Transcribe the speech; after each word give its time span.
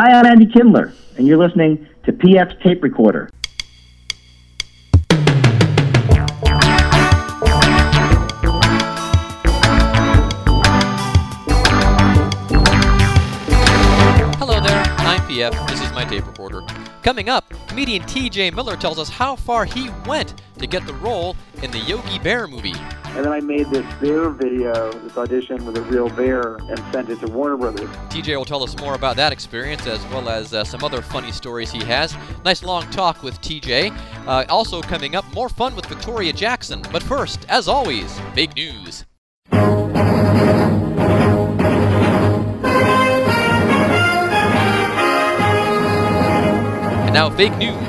Hi, 0.00 0.12
I'm 0.12 0.26
Andy 0.26 0.46
Kindler, 0.46 0.94
and 1.16 1.26
you're 1.26 1.44
listening 1.44 1.84
to 2.04 2.12
PF's 2.12 2.62
Tape 2.62 2.84
Recorder. 2.84 3.28
Hello 14.38 14.60
there, 14.60 14.84
I'm 14.98 15.20
PF. 15.22 15.68
This 15.68 15.82
is 15.82 15.92
my 15.92 16.04
tape 16.04 16.28
recorder. 16.28 16.60
Coming 17.02 17.28
up, 17.28 17.52
comedian 17.66 18.02
TJ 18.02 18.54
Miller 18.54 18.76
tells 18.76 19.00
us 19.00 19.08
how 19.08 19.34
far 19.34 19.64
he 19.64 19.90
went 20.06 20.40
to 20.58 20.68
get 20.68 20.86
the 20.86 20.94
role 20.94 21.34
in 21.60 21.72
the 21.72 21.80
Yogi 21.80 22.20
Bear 22.20 22.46
movie. 22.46 22.74
And 23.16 23.24
then 23.24 23.32
I 23.32 23.40
made 23.40 23.70
this 23.70 23.86
bear 24.00 24.30
video, 24.30 24.92
this 24.92 25.16
audition 25.16 25.64
with 25.64 25.76
a 25.76 25.82
real 25.82 26.08
bear, 26.10 26.54
and 26.56 26.78
sent 26.92 27.10
it 27.10 27.18
to 27.20 27.26
Warner 27.26 27.56
Brothers. 27.56 27.88
TJ 28.10 28.36
will 28.36 28.44
tell 28.44 28.62
us 28.62 28.78
more 28.78 28.94
about 28.94 29.16
that 29.16 29.32
experience 29.32 29.86
as 29.86 30.04
well 30.06 30.28
as 30.28 30.54
uh, 30.54 30.62
some 30.62 30.84
other 30.84 31.02
funny 31.02 31.32
stories 31.32 31.72
he 31.72 31.82
has. 31.84 32.16
Nice 32.44 32.62
long 32.62 32.88
talk 32.90 33.22
with 33.22 33.40
TJ. 33.40 33.96
Uh, 34.26 34.44
also 34.48 34.80
coming 34.80 35.16
up, 35.16 35.24
more 35.34 35.48
fun 35.48 35.74
with 35.74 35.86
Victoria 35.86 36.32
Jackson. 36.32 36.82
But 36.92 37.02
first, 37.02 37.44
as 37.48 37.66
always, 37.66 38.20
big 38.34 38.54
news. 38.54 39.04
And 47.08 47.14
now, 47.14 47.30
fake 47.30 47.56
news. 47.56 47.87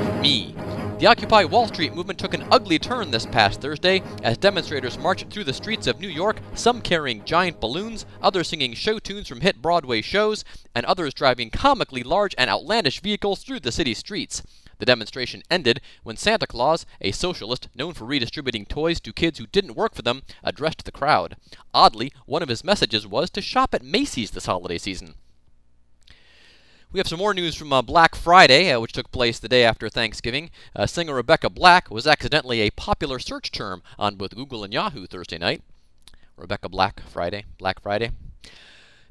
The 1.00 1.06
Occupy 1.06 1.44
Wall 1.44 1.66
Street 1.66 1.94
movement 1.94 2.18
took 2.18 2.34
an 2.34 2.46
ugly 2.50 2.78
turn 2.78 3.10
this 3.10 3.24
past 3.24 3.62
Thursday 3.62 4.02
as 4.22 4.36
demonstrators 4.36 4.98
marched 4.98 5.30
through 5.30 5.44
the 5.44 5.54
streets 5.54 5.86
of 5.86 5.98
New 5.98 6.10
York, 6.10 6.42
some 6.54 6.82
carrying 6.82 7.24
giant 7.24 7.58
balloons, 7.58 8.04
others 8.20 8.48
singing 8.48 8.74
show 8.74 8.98
tunes 8.98 9.26
from 9.26 9.40
hit 9.40 9.62
Broadway 9.62 10.02
shows, 10.02 10.44
and 10.74 10.84
others 10.84 11.14
driving 11.14 11.48
comically 11.48 12.02
large 12.02 12.34
and 12.36 12.50
outlandish 12.50 13.00
vehicles 13.00 13.42
through 13.42 13.60
the 13.60 13.72
city 13.72 13.94
streets. 13.94 14.42
The 14.78 14.84
demonstration 14.84 15.42
ended 15.50 15.80
when 16.02 16.18
Santa 16.18 16.46
Claus, 16.46 16.84
a 17.00 17.12
socialist 17.12 17.68
known 17.74 17.94
for 17.94 18.04
redistributing 18.04 18.66
toys 18.66 19.00
to 19.00 19.14
kids 19.14 19.38
who 19.38 19.46
didn't 19.46 19.76
work 19.76 19.94
for 19.94 20.02
them, 20.02 20.22
addressed 20.44 20.84
the 20.84 20.92
crowd. 20.92 21.36
Oddly, 21.72 22.12
one 22.26 22.42
of 22.42 22.50
his 22.50 22.62
messages 22.62 23.06
was 23.06 23.30
to 23.30 23.40
shop 23.40 23.74
at 23.74 23.82
Macy's 23.82 24.32
this 24.32 24.44
holiday 24.44 24.76
season. 24.76 25.14
We 26.92 26.98
have 26.98 27.06
some 27.06 27.20
more 27.20 27.34
news 27.34 27.54
from 27.54 27.72
uh, 27.72 27.82
Black 27.82 28.16
Friday, 28.16 28.72
uh, 28.72 28.80
which 28.80 28.92
took 28.92 29.12
place 29.12 29.38
the 29.38 29.48
day 29.48 29.62
after 29.62 29.88
Thanksgiving. 29.88 30.50
Uh, 30.74 30.86
singer 30.86 31.14
Rebecca 31.14 31.48
Black 31.48 31.88
was 31.88 32.04
accidentally 32.04 32.62
a 32.62 32.70
popular 32.70 33.20
search 33.20 33.52
term 33.52 33.80
on 33.96 34.16
both 34.16 34.34
Google 34.34 34.64
and 34.64 34.72
Yahoo 34.72 35.06
Thursday 35.06 35.38
night. 35.38 35.62
Rebecca 36.36 36.68
Black 36.68 37.00
Friday, 37.08 37.44
Black 37.58 37.80
Friday. 37.80 38.10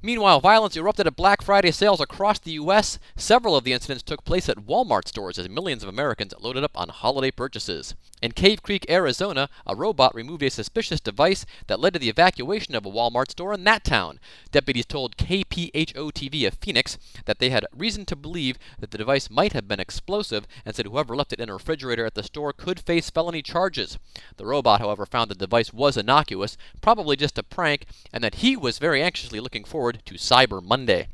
Meanwhile, 0.02 0.39
violence 0.39 0.78
erupted 0.78 1.08
at 1.08 1.17
Black 1.17 1.42
Friday 1.42 1.72
sales 1.72 2.00
across 2.00 2.39
the 2.39 2.52
U.S. 2.52 3.00
Several 3.17 3.58
of 3.58 3.66
the 3.66 3.73
incidents 3.73 4.02
took 4.02 4.23
place 4.23 4.47
at 4.47 4.66
Walmart 4.66 5.09
stores 5.09 5.38
as 5.38 5.50
millions 5.50 5.83
of 5.83 5.89
Americans 5.89 6.33
loaded 6.39 6.64
up 6.64 6.72
on 6.73 6.88
holiday 6.88 7.31
purchases. 7.31 7.95
In 8.22 8.31
Cave 8.31 8.64
Creek, 8.64 8.86
Arizona, 8.89 9.50
a 9.67 9.75
robot 9.75 10.16
removed 10.16 10.44
a 10.44 10.50
suspicious 10.50 11.02
device 11.02 11.45
that 11.67 11.81
led 11.81 11.94
to 11.94 12.00
the 12.00 12.09
evacuation 12.09 12.75
of 12.75 12.86
a 12.86 12.89
Walmart 12.89 13.31
store 13.31 13.53
in 13.53 13.66
that 13.66 13.83
town. 13.83 14.20
Deputies 14.52 14.86
told 14.86 15.17
KPHO 15.17 16.11
TV 16.14 16.47
of 16.47 16.55
Phoenix 16.55 16.97
that 17.25 17.39
they 17.39 17.50
had 17.50 17.66
reason 17.75 18.05
to 18.05 18.16
believe 18.16 18.58
that 18.80 18.92
the 18.92 18.97
device 18.97 19.30
might 19.30 19.52
have 19.53 19.67
been 19.67 19.80
explosive 19.81 20.47
and 20.66 20.75
said 20.75 20.86
whoever 20.86 21.16
left 21.16 21.33
it 21.33 21.39
in 21.42 21.50
a 21.50 21.53
refrigerator 21.53 22.05
at 22.05 22.16
the 22.16 22.23
store 22.23 22.53
could 22.53 22.80
face 22.80 23.09
felony 23.09 23.42
charges. 23.42 23.97
The 24.38 24.45
robot, 24.45 24.80
however, 24.80 25.05
found 25.05 25.30
the 25.30 25.36
device 25.36 25.73
was 25.73 25.97
innocuous, 25.97 26.58
probably 26.81 27.17
just 27.17 27.38
a 27.38 27.44
prank, 27.44 27.86
and 28.14 28.23
that 28.23 28.36
he 28.36 28.55
was 28.55 28.80
very 28.80 29.02
anxiously 29.02 29.39
looking 29.39 29.64
forward 29.64 29.89
to 29.94 30.16
Cyber 30.16 30.64
Monday. 30.64 31.08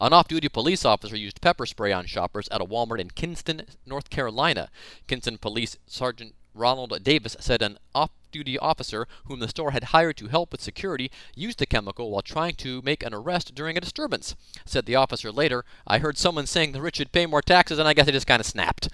An 0.00 0.12
off 0.12 0.26
duty 0.26 0.48
police 0.48 0.84
officer 0.84 1.16
used 1.16 1.40
pepper 1.40 1.64
spray 1.64 1.92
on 1.92 2.06
shoppers 2.06 2.48
at 2.48 2.60
a 2.60 2.64
Walmart 2.64 2.98
in 2.98 3.10
Kinston, 3.10 3.62
North 3.86 4.10
Carolina. 4.10 4.68
Kinston 5.06 5.38
Police 5.38 5.76
Sergeant 5.86 6.34
Ronald 6.54 7.02
Davis 7.02 7.36
said 7.38 7.62
an 7.62 7.78
off 7.94 8.10
duty 8.30 8.58
officer 8.58 9.06
whom 9.26 9.38
the 9.38 9.48
store 9.48 9.70
had 9.70 9.84
hired 9.84 10.16
to 10.16 10.28
help 10.28 10.50
with 10.50 10.60
security 10.60 11.10
used 11.36 11.58
the 11.58 11.66
chemical 11.66 12.10
while 12.10 12.22
trying 12.22 12.54
to 12.56 12.82
make 12.82 13.02
an 13.02 13.14
arrest 13.14 13.54
during 13.54 13.76
a 13.76 13.80
disturbance. 13.80 14.34
Said 14.64 14.86
the 14.86 14.96
officer 14.96 15.30
later, 15.30 15.64
I 15.86 15.98
heard 15.98 16.18
someone 16.18 16.46
saying 16.46 16.72
the 16.72 16.82
rich 16.82 16.96
should 16.96 17.12
pay 17.12 17.26
more 17.26 17.42
taxes 17.42 17.78
and 17.78 17.86
I 17.86 17.94
guess 17.94 18.08
I 18.08 18.10
just 18.10 18.26
kind 18.26 18.40
of 18.40 18.46
snapped. 18.46 18.88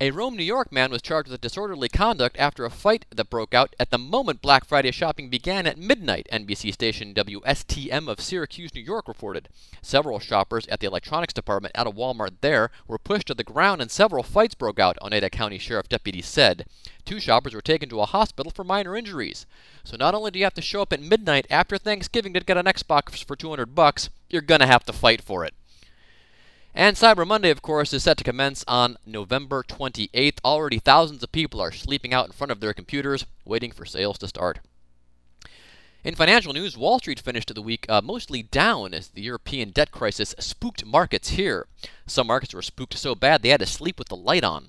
A 0.00 0.12
Rome, 0.12 0.36
New 0.36 0.44
York 0.44 0.70
man 0.70 0.92
was 0.92 1.02
charged 1.02 1.28
with 1.28 1.40
disorderly 1.40 1.88
conduct 1.88 2.36
after 2.38 2.64
a 2.64 2.70
fight 2.70 3.04
that 3.10 3.28
broke 3.28 3.52
out 3.52 3.74
at 3.80 3.90
the 3.90 3.98
moment 3.98 4.40
Black 4.40 4.64
Friday 4.64 4.92
shopping 4.92 5.28
began 5.28 5.66
at 5.66 5.76
midnight, 5.76 6.28
NBC 6.32 6.72
station 6.72 7.12
WSTM 7.12 8.06
of 8.08 8.20
Syracuse, 8.20 8.72
New 8.72 8.80
York 8.80 9.08
reported. 9.08 9.48
Several 9.82 10.20
shoppers 10.20 10.68
at 10.68 10.78
the 10.78 10.86
electronics 10.86 11.34
department 11.34 11.74
at 11.74 11.88
a 11.88 11.90
Walmart 11.90 12.34
there 12.42 12.70
were 12.86 12.96
pushed 12.96 13.26
to 13.26 13.34
the 13.34 13.42
ground 13.42 13.82
and 13.82 13.90
several 13.90 14.22
fights 14.22 14.54
broke 14.54 14.78
out, 14.78 14.96
Oneida 15.02 15.30
County 15.30 15.58
Sheriff 15.58 15.88
deputies 15.88 16.26
said. 16.26 16.66
Two 17.04 17.18
shoppers 17.18 17.52
were 17.52 17.60
taken 17.60 17.88
to 17.88 18.00
a 18.00 18.06
hospital 18.06 18.52
for 18.52 18.62
minor 18.62 18.94
injuries. 18.94 19.46
So 19.82 19.96
not 19.96 20.14
only 20.14 20.30
do 20.30 20.38
you 20.38 20.44
have 20.44 20.54
to 20.54 20.62
show 20.62 20.82
up 20.82 20.92
at 20.92 21.02
midnight 21.02 21.48
after 21.50 21.76
Thanksgiving 21.76 22.34
to 22.34 22.40
get 22.44 22.56
an 22.56 22.66
Xbox 22.66 23.24
for 23.24 23.34
200 23.34 23.74
bucks, 23.74 24.10
you're 24.30 24.42
going 24.42 24.60
to 24.60 24.66
have 24.68 24.84
to 24.84 24.92
fight 24.92 25.22
for 25.22 25.44
it. 25.44 25.54
And 26.74 26.96
Cyber 26.96 27.26
Monday, 27.26 27.50
of 27.50 27.62
course, 27.62 27.92
is 27.92 28.04
set 28.04 28.18
to 28.18 28.24
commence 28.24 28.64
on 28.68 28.98
November 29.04 29.62
28th. 29.62 30.38
Already 30.44 30.78
thousands 30.78 31.22
of 31.22 31.32
people 31.32 31.60
are 31.60 31.72
sleeping 31.72 32.14
out 32.14 32.26
in 32.26 32.32
front 32.32 32.50
of 32.52 32.60
their 32.60 32.74
computers, 32.74 33.26
waiting 33.44 33.72
for 33.72 33.84
sales 33.84 34.18
to 34.18 34.28
start. 34.28 34.60
In 36.04 36.14
financial 36.14 36.52
news, 36.52 36.76
Wall 36.76 37.00
Street 37.00 37.18
finished 37.18 37.52
the 37.52 37.60
week 37.60 37.84
uh, 37.88 38.00
mostly 38.00 38.42
down 38.42 38.94
as 38.94 39.08
the 39.08 39.22
European 39.22 39.70
debt 39.70 39.90
crisis 39.90 40.34
spooked 40.38 40.86
markets 40.86 41.30
here. 41.30 41.66
Some 42.06 42.28
markets 42.28 42.54
were 42.54 42.62
spooked 42.62 42.96
so 42.96 43.14
bad 43.14 43.42
they 43.42 43.48
had 43.48 43.60
to 43.60 43.66
sleep 43.66 43.98
with 43.98 44.08
the 44.08 44.16
light 44.16 44.44
on. 44.44 44.68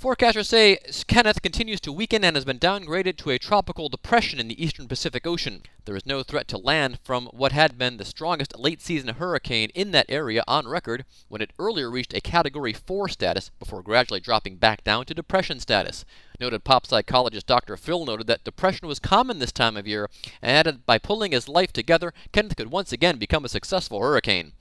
Forecasters 0.00 0.46
say 0.46 0.78
Kenneth 1.08 1.42
continues 1.42 1.78
to 1.82 1.92
weaken 1.92 2.24
and 2.24 2.34
has 2.34 2.46
been 2.46 2.58
downgraded 2.58 3.18
to 3.18 3.28
a 3.28 3.38
tropical 3.38 3.90
depression 3.90 4.40
in 4.40 4.48
the 4.48 4.64
eastern 4.64 4.88
Pacific 4.88 5.26
Ocean. 5.26 5.64
There 5.84 5.94
is 5.94 6.06
no 6.06 6.22
threat 6.22 6.48
to 6.48 6.56
land 6.56 6.98
from 7.04 7.26
what 7.34 7.52
had 7.52 7.76
been 7.76 7.98
the 7.98 8.06
strongest 8.06 8.58
late 8.58 8.80
season 8.80 9.16
hurricane 9.16 9.68
in 9.74 9.90
that 9.90 10.06
area 10.08 10.42
on 10.48 10.66
record 10.66 11.04
when 11.28 11.42
it 11.42 11.52
earlier 11.58 11.90
reached 11.90 12.14
a 12.14 12.22
Category 12.22 12.72
4 12.72 13.10
status 13.10 13.50
before 13.58 13.82
gradually 13.82 14.20
dropping 14.20 14.56
back 14.56 14.82
down 14.84 15.04
to 15.04 15.12
depression 15.12 15.60
status. 15.60 16.06
Noted 16.40 16.64
pop 16.64 16.86
psychologist 16.86 17.46
Dr. 17.46 17.76
Phil 17.76 18.06
noted 18.06 18.26
that 18.26 18.42
depression 18.42 18.88
was 18.88 19.00
common 19.00 19.38
this 19.38 19.52
time 19.52 19.76
of 19.76 19.86
year 19.86 20.08
and 20.40 20.50
added 20.56 20.86
by 20.86 20.96
pulling 20.96 21.32
his 21.32 21.46
life 21.46 21.74
together, 21.74 22.14
Kenneth 22.32 22.56
could 22.56 22.70
once 22.70 22.90
again 22.90 23.18
become 23.18 23.44
a 23.44 23.50
successful 23.50 24.00
hurricane. 24.00 24.52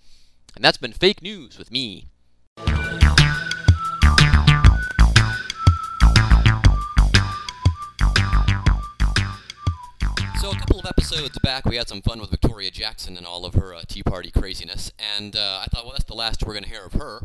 And 0.54 0.66
that's 0.66 0.78
been 0.78 0.92
fake 0.92 1.22
news 1.22 1.58
with 1.58 1.72
me. 1.72 2.08
Couple 10.79 10.90
of 10.91 10.95
episodes 10.97 11.38
back, 11.40 11.66
we 11.66 11.75
had 11.75 11.90
some 11.90 12.01
fun 12.01 12.22
with 12.22 12.29
Victoria 12.29 12.72
Jackson 12.72 13.17
and 13.17 13.25
all 13.25 13.44
of 13.44 13.53
her 13.53 13.73
uh, 13.73 13.81
Tea 13.85 14.01
Party 14.01 14.31
craziness, 14.31 14.94
and 15.17 15.35
uh, 15.35 15.62
I 15.62 15.66
thought, 15.66 15.84
well, 15.84 15.91
that's 15.91 16.06
the 16.06 16.13
last 16.13 16.45
we're 16.45 16.53
going 16.53 16.63
to 16.63 16.69
hear 16.69 16.85
of 16.85 16.94
her. 16.94 17.23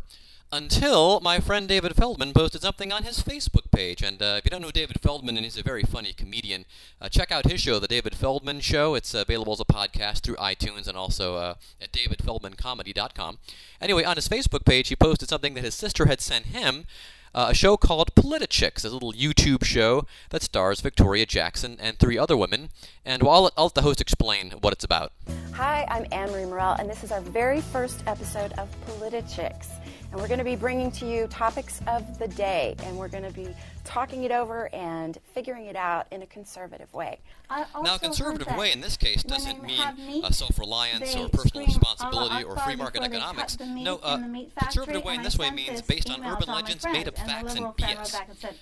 Until 0.50 1.20
my 1.20 1.38
friend 1.38 1.68
David 1.68 1.94
Feldman 1.94 2.32
posted 2.32 2.62
something 2.62 2.92
on 2.92 3.04
his 3.04 3.20
Facebook 3.20 3.70
page. 3.72 4.02
And 4.02 4.20
uh, 4.20 4.36
if 4.38 4.44
you 4.44 4.50
don't 4.50 4.62
know 4.62 4.70
David 4.70 5.00
Feldman, 5.00 5.36
and 5.36 5.44
he's 5.44 5.56
a 5.56 5.62
very 5.62 5.82
funny 5.84 6.12
comedian, 6.12 6.64
uh, 7.00 7.08
check 7.08 7.30
out 7.30 7.48
his 7.48 7.60
show, 7.60 7.78
The 7.78 7.86
David 7.86 8.16
Feldman 8.16 8.60
Show. 8.60 8.94
It's 8.94 9.14
available 9.14 9.52
as 9.52 9.60
a 9.60 9.64
podcast 9.64 10.20
through 10.20 10.36
iTunes 10.36 10.88
and 10.88 10.96
also 10.96 11.36
uh, 11.36 11.54
at 11.80 11.92
davidfeldmancomedy.com. 11.92 13.38
Anyway, 13.80 14.04
on 14.04 14.16
his 14.16 14.28
Facebook 14.28 14.64
page, 14.64 14.88
he 14.88 14.96
posted 14.96 15.28
something 15.28 15.54
that 15.54 15.64
his 15.64 15.74
sister 15.74 16.06
had 16.06 16.20
sent 16.20 16.46
him 16.46 16.86
uh, 17.34 17.46
a 17.50 17.54
show 17.54 17.76
called 17.76 18.14
Politichicks, 18.14 18.84
a 18.84 18.88
little 18.88 19.12
YouTube 19.12 19.64
show 19.64 20.06
that 20.30 20.42
stars 20.42 20.80
Victoria 20.80 21.26
Jackson 21.26 21.76
and 21.80 21.98
three 21.98 22.16
other 22.16 22.36
women. 22.36 22.70
And 23.04 23.22
well, 23.22 23.34
I'll, 23.34 23.50
I'll 23.56 23.64
let 23.64 23.74
the 23.74 23.82
host 23.82 24.00
explain 24.00 24.52
what 24.60 24.72
it's 24.72 24.84
about. 24.84 25.12
Hi, 25.52 25.86
I'm 25.88 26.06
Ann-Marie 26.12 26.46
Murrell, 26.46 26.76
and 26.78 26.88
this 26.88 27.04
is 27.04 27.12
our 27.12 27.20
very 27.20 27.60
first 27.60 28.02
episode 28.06 28.52
of 28.52 28.68
Politichicks. 28.86 29.68
And 30.10 30.20
we're 30.20 30.28
going 30.28 30.38
to 30.38 30.44
be 30.44 30.56
bringing 30.56 30.92
to 30.92 31.06
you 31.06 31.26
topics 31.26 31.80
of 31.88 32.18
the 32.18 32.28
day, 32.28 32.76
and 32.84 32.96
we're 32.96 33.08
going 33.08 33.24
to 33.24 33.32
be 33.32 33.48
talking 33.84 34.24
it 34.24 34.32
over 34.32 34.72
and 34.74 35.18
figuring 35.34 35.66
it 35.66 35.76
out 35.76 36.06
in 36.10 36.22
a 36.22 36.26
conservative 36.26 36.92
way. 36.92 37.20
Now, 37.50 37.94
a 37.96 37.98
conservative 37.98 38.56
way 38.56 38.72
in 38.72 38.80
this 38.80 38.96
case 38.96 39.22
doesn't 39.22 39.62
mean 39.62 40.24
uh, 40.24 40.30
self-reliance 40.30 41.14
or 41.14 41.28
personal 41.28 41.66
responsibility 41.66 42.42
or 42.42 42.56
free 42.56 42.74
market 42.74 43.02
economics. 43.02 43.58
No, 43.60 43.96
uh, 44.02 44.18
conservative 44.58 45.04
way 45.04 45.14
in 45.14 45.22
this 45.22 45.38
way 45.38 45.50
means 45.50 45.82
based 45.82 46.10
on 46.10 46.24
urban 46.24 46.48
legends, 46.48 46.84
made-up 46.84 47.16
facts, 47.16 47.54
and 47.54 47.66
BS. 47.66 48.16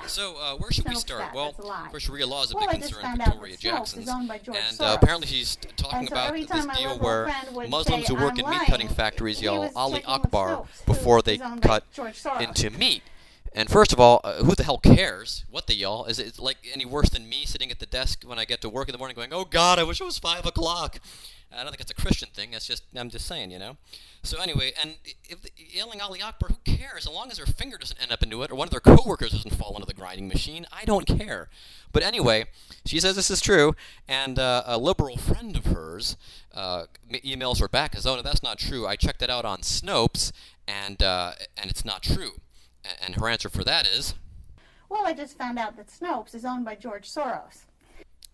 So, 0.08 0.36
uh, 0.36 0.56
where 0.56 0.70
should 0.72 0.88
we 0.88 0.96
start? 0.96 1.32
Well, 1.32 1.52
first, 1.90 2.06
Sharia 2.06 2.26
law 2.26 2.42
is 2.42 2.52
a 2.52 2.56
big 2.56 2.70
concern 2.70 3.16
Victoria 3.16 3.56
Jackson's, 3.56 4.08
and 4.08 4.80
uh, 4.80 4.98
apparently 5.00 5.28
she's 5.28 5.56
talking 5.76 6.08
about 6.08 6.34
this 6.34 6.66
deal 6.76 6.98
where 6.98 7.32
Muslims 7.68 8.08
who 8.08 8.16
work 8.16 8.38
in 8.38 8.48
meat-cutting 8.50 8.88
factories 8.88 9.40
yell 9.40 9.70
Ali 9.76 10.02
Akbar 10.04 10.64
before 10.86 11.22
they 11.22 11.38
cut 11.38 11.84
into 12.40 12.70
meat. 12.70 13.02
And 13.54 13.68
first 13.68 13.92
of 13.92 14.00
all, 14.00 14.20
uh, 14.24 14.42
who 14.44 14.54
the 14.54 14.64
hell 14.64 14.78
cares 14.78 15.44
what 15.50 15.66
they 15.66 15.74
yell? 15.74 16.06
Is 16.06 16.18
it 16.18 16.38
like 16.38 16.56
any 16.72 16.86
worse 16.86 17.10
than 17.10 17.28
me 17.28 17.44
sitting 17.44 17.70
at 17.70 17.80
the 17.80 17.86
desk 17.86 18.22
when 18.24 18.38
I 18.38 18.44
get 18.44 18.62
to 18.62 18.68
work 18.68 18.88
in 18.88 18.92
the 18.92 18.98
morning 18.98 19.14
going, 19.14 19.32
"Oh 19.32 19.44
God, 19.44 19.78
I 19.78 19.82
wish 19.82 20.00
it 20.00 20.04
was 20.04 20.18
five 20.18 20.46
o'clock"? 20.46 21.00
I 21.52 21.56
don't 21.56 21.66
think 21.66 21.82
it's 21.82 21.90
a 21.90 21.94
Christian 21.94 22.30
thing. 22.32 22.54
It's 22.54 22.66
just 22.66 22.84
I'm 22.96 23.10
just 23.10 23.26
saying, 23.26 23.50
you 23.50 23.58
know. 23.58 23.76
So 24.22 24.40
anyway, 24.40 24.72
and 24.80 24.94
if 25.28 25.44
yelling 25.56 26.00
Ali 26.00 26.22
Akbar, 26.22 26.48
who 26.48 26.56
cares? 26.64 27.06
As 27.06 27.12
long 27.12 27.30
as 27.30 27.36
their 27.36 27.46
finger 27.46 27.76
doesn't 27.76 28.00
end 28.00 28.10
up 28.10 28.22
into 28.22 28.42
it, 28.42 28.50
or 28.50 28.54
one 28.54 28.68
of 28.68 28.70
their 28.70 28.80
coworkers 28.80 29.32
doesn't 29.32 29.54
fall 29.54 29.74
into 29.74 29.86
the 29.86 29.94
grinding 29.94 30.28
machine, 30.28 30.66
I 30.72 30.84
don't 30.86 31.06
care. 31.06 31.50
But 31.92 32.02
anyway, 32.02 32.46
she 32.86 33.00
says 33.00 33.16
this 33.16 33.30
is 33.30 33.42
true, 33.42 33.74
and 34.08 34.38
uh, 34.38 34.62
a 34.64 34.78
liberal 34.78 35.18
friend 35.18 35.56
of 35.56 35.66
hers 35.66 36.16
uh, 36.54 36.84
emails 37.12 37.60
her 37.60 37.68
back 37.68 37.94
as, 37.94 38.06
"Oh, 38.06 38.16
no, 38.16 38.22
that's 38.22 38.42
not 38.42 38.58
true. 38.58 38.86
I 38.86 38.96
checked 38.96 39.20
it 39.20 39.28
out 39.28 39.44
on 39.44 39.58
Snopes, 39.58 40.32
and 40.66 41.02
uh, 41.02 41.32
and 41.56 41.70
it's 41.70 41.84
not 41.84 42.02
true." 42.02 42.40
And 43.00 43.16
her 43.16 43.28
answer 43.28 43.48
for 43.48 43.64
that 43.64 43.86
is, 43.86 44.14
"Well, 44.88 45.06
I 45.06 45.12
just 45.12 45.38
found 45.38 45.58
out 45.58 45.76
that 45.76 45.88
Snopes 45.88 46.34
is 46.34 46.44
owned 46.44 46.64
by 46.64 46.74
George 46.74 47.08
Soros." 47.08 47.66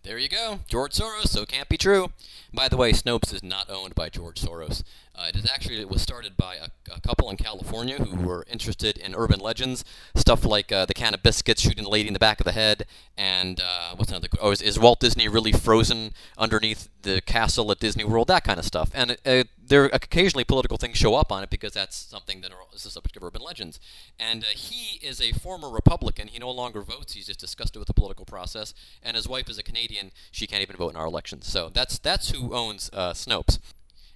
There 0.03 0.17
you 0.17 0.29
go. 0.29 0.59
George 0.67 0.93
Soros, 0.93 1.27
so 1.27 1.41
it 1.41 1.49
can't 1.49 1.67
be 1.67 1.77
true. 1.77 2.11
By 2.53 2.69
the 2.69 2.77
way, 2.77 2.93
Snopes 2.93 3.33
is 3.33 3.43
not 3.43 3.69
owned 3.69 3.95
by 3.95 4.07
George 4.07 4.41
Soros. 4.41 4.81
Uh, 5.13 5.25
it 5.27 5.35
is 5.35 5.45
actually 5.51 5.81
it 5.81 5.89
was 5.89 6.01
started 6.01 6.37
by 6.37 6.55
a, 6.55 6.69
a, 6.95 7.01
couple 7.01 7.29
in 7.29 7.35
California 7.35 7.97
who 7.97 8.15
were 8.25 8.45
interested 8.49 8.97
in 8.97 9.13
urban 9.13 9.41
legends, 9.41 9.83
stuff 10.15 10.45
like 10.45 10.71
uh, 10.71 10.85
the 10.85 10.93
can 10.93 11.13
of 11.13 11.21
biscuits 11.21 11.61
shooting 11.61 11.83
the 11.83 11.89
lady 11.89 12.07
in 12.07 12.13
the 12.13 12.19
back 12.19 12.39
of 12.39 12.45
the 12.45 12.53
head, 12.53 12.85
and 13.17 13.59
uh, 13.59 13.93
what's 13.97 14.09
another? 14.09 14.29
Oh, 14.39 14.51
is, 14.51 14.61
is, 14.61 14.79
Walt 14.79 15.01
Disney 15.01 15.27
really 15.27 15.51
frozen 15.51 16.13
underneath 16.37 16.87
the 17.01 17.19
castle 17.19 17.69
at 17.69 17.79
Disney 17.79 18.05
World? 18.05 18.29
That 18.29 18.45
kind 18.45 18.57
of 18.57 18.65
stuff. 18.65 18.91
And 18.93 19.17
uh, 19.25 19.43
there 19.69 19.85
occasionally 19.85 20.43
political 20.43 20.77
things 20.77 20.97
show 20.97 21.15
up 21.15 21.31
on 21.31 21.43
it 21.43 21.49
because 21.49 21.73
that's 21.73 21.95
something 21.95 22.41
that 22.41 22.51
is 22.73 22.83
the 22.83 22.89
subject 22.89 23.15
of 23.15 23.23
urban 23.23 23.41
legends. 23.41 23.79
And 24.19 24.43
uh, 24.43 24.47
he 24.53 24.97
is 25.05 25.21
a 25.21 25.31
former 25.31 25.69
Republican. 25.69 26.27
He 26.27 26.39
no 26.39 26.51
longer 26.51 26.81
votes. 26.81 27.13
He's 27.13 27.27
just 27.27 27.39
disgusted 27.39 27.79
with 27.79 27.87
the 27.87 27.93
political 27.93 28.25
process. 28.25 28.73
And 29.01 29.15
his 29.15 29.27
wife 29.27 29.49
is 29.49 29.57
a 29.57 29.63
Canadian. 29.63 30.11
She 30.31 30.47
can't 30.47 30.61
even 30.61 30.75
vote 30.75 30.89
in 30.89 30.95
our 30.95 31.05
elections. 31.05 31.47
So 31.47 31.69
that's 31.73 31.97
that's 31.97 32.31
who 32.31 32.53
owns 32.53 32.89
uh, 32.93 33.13
Snopes. 33.13 33.59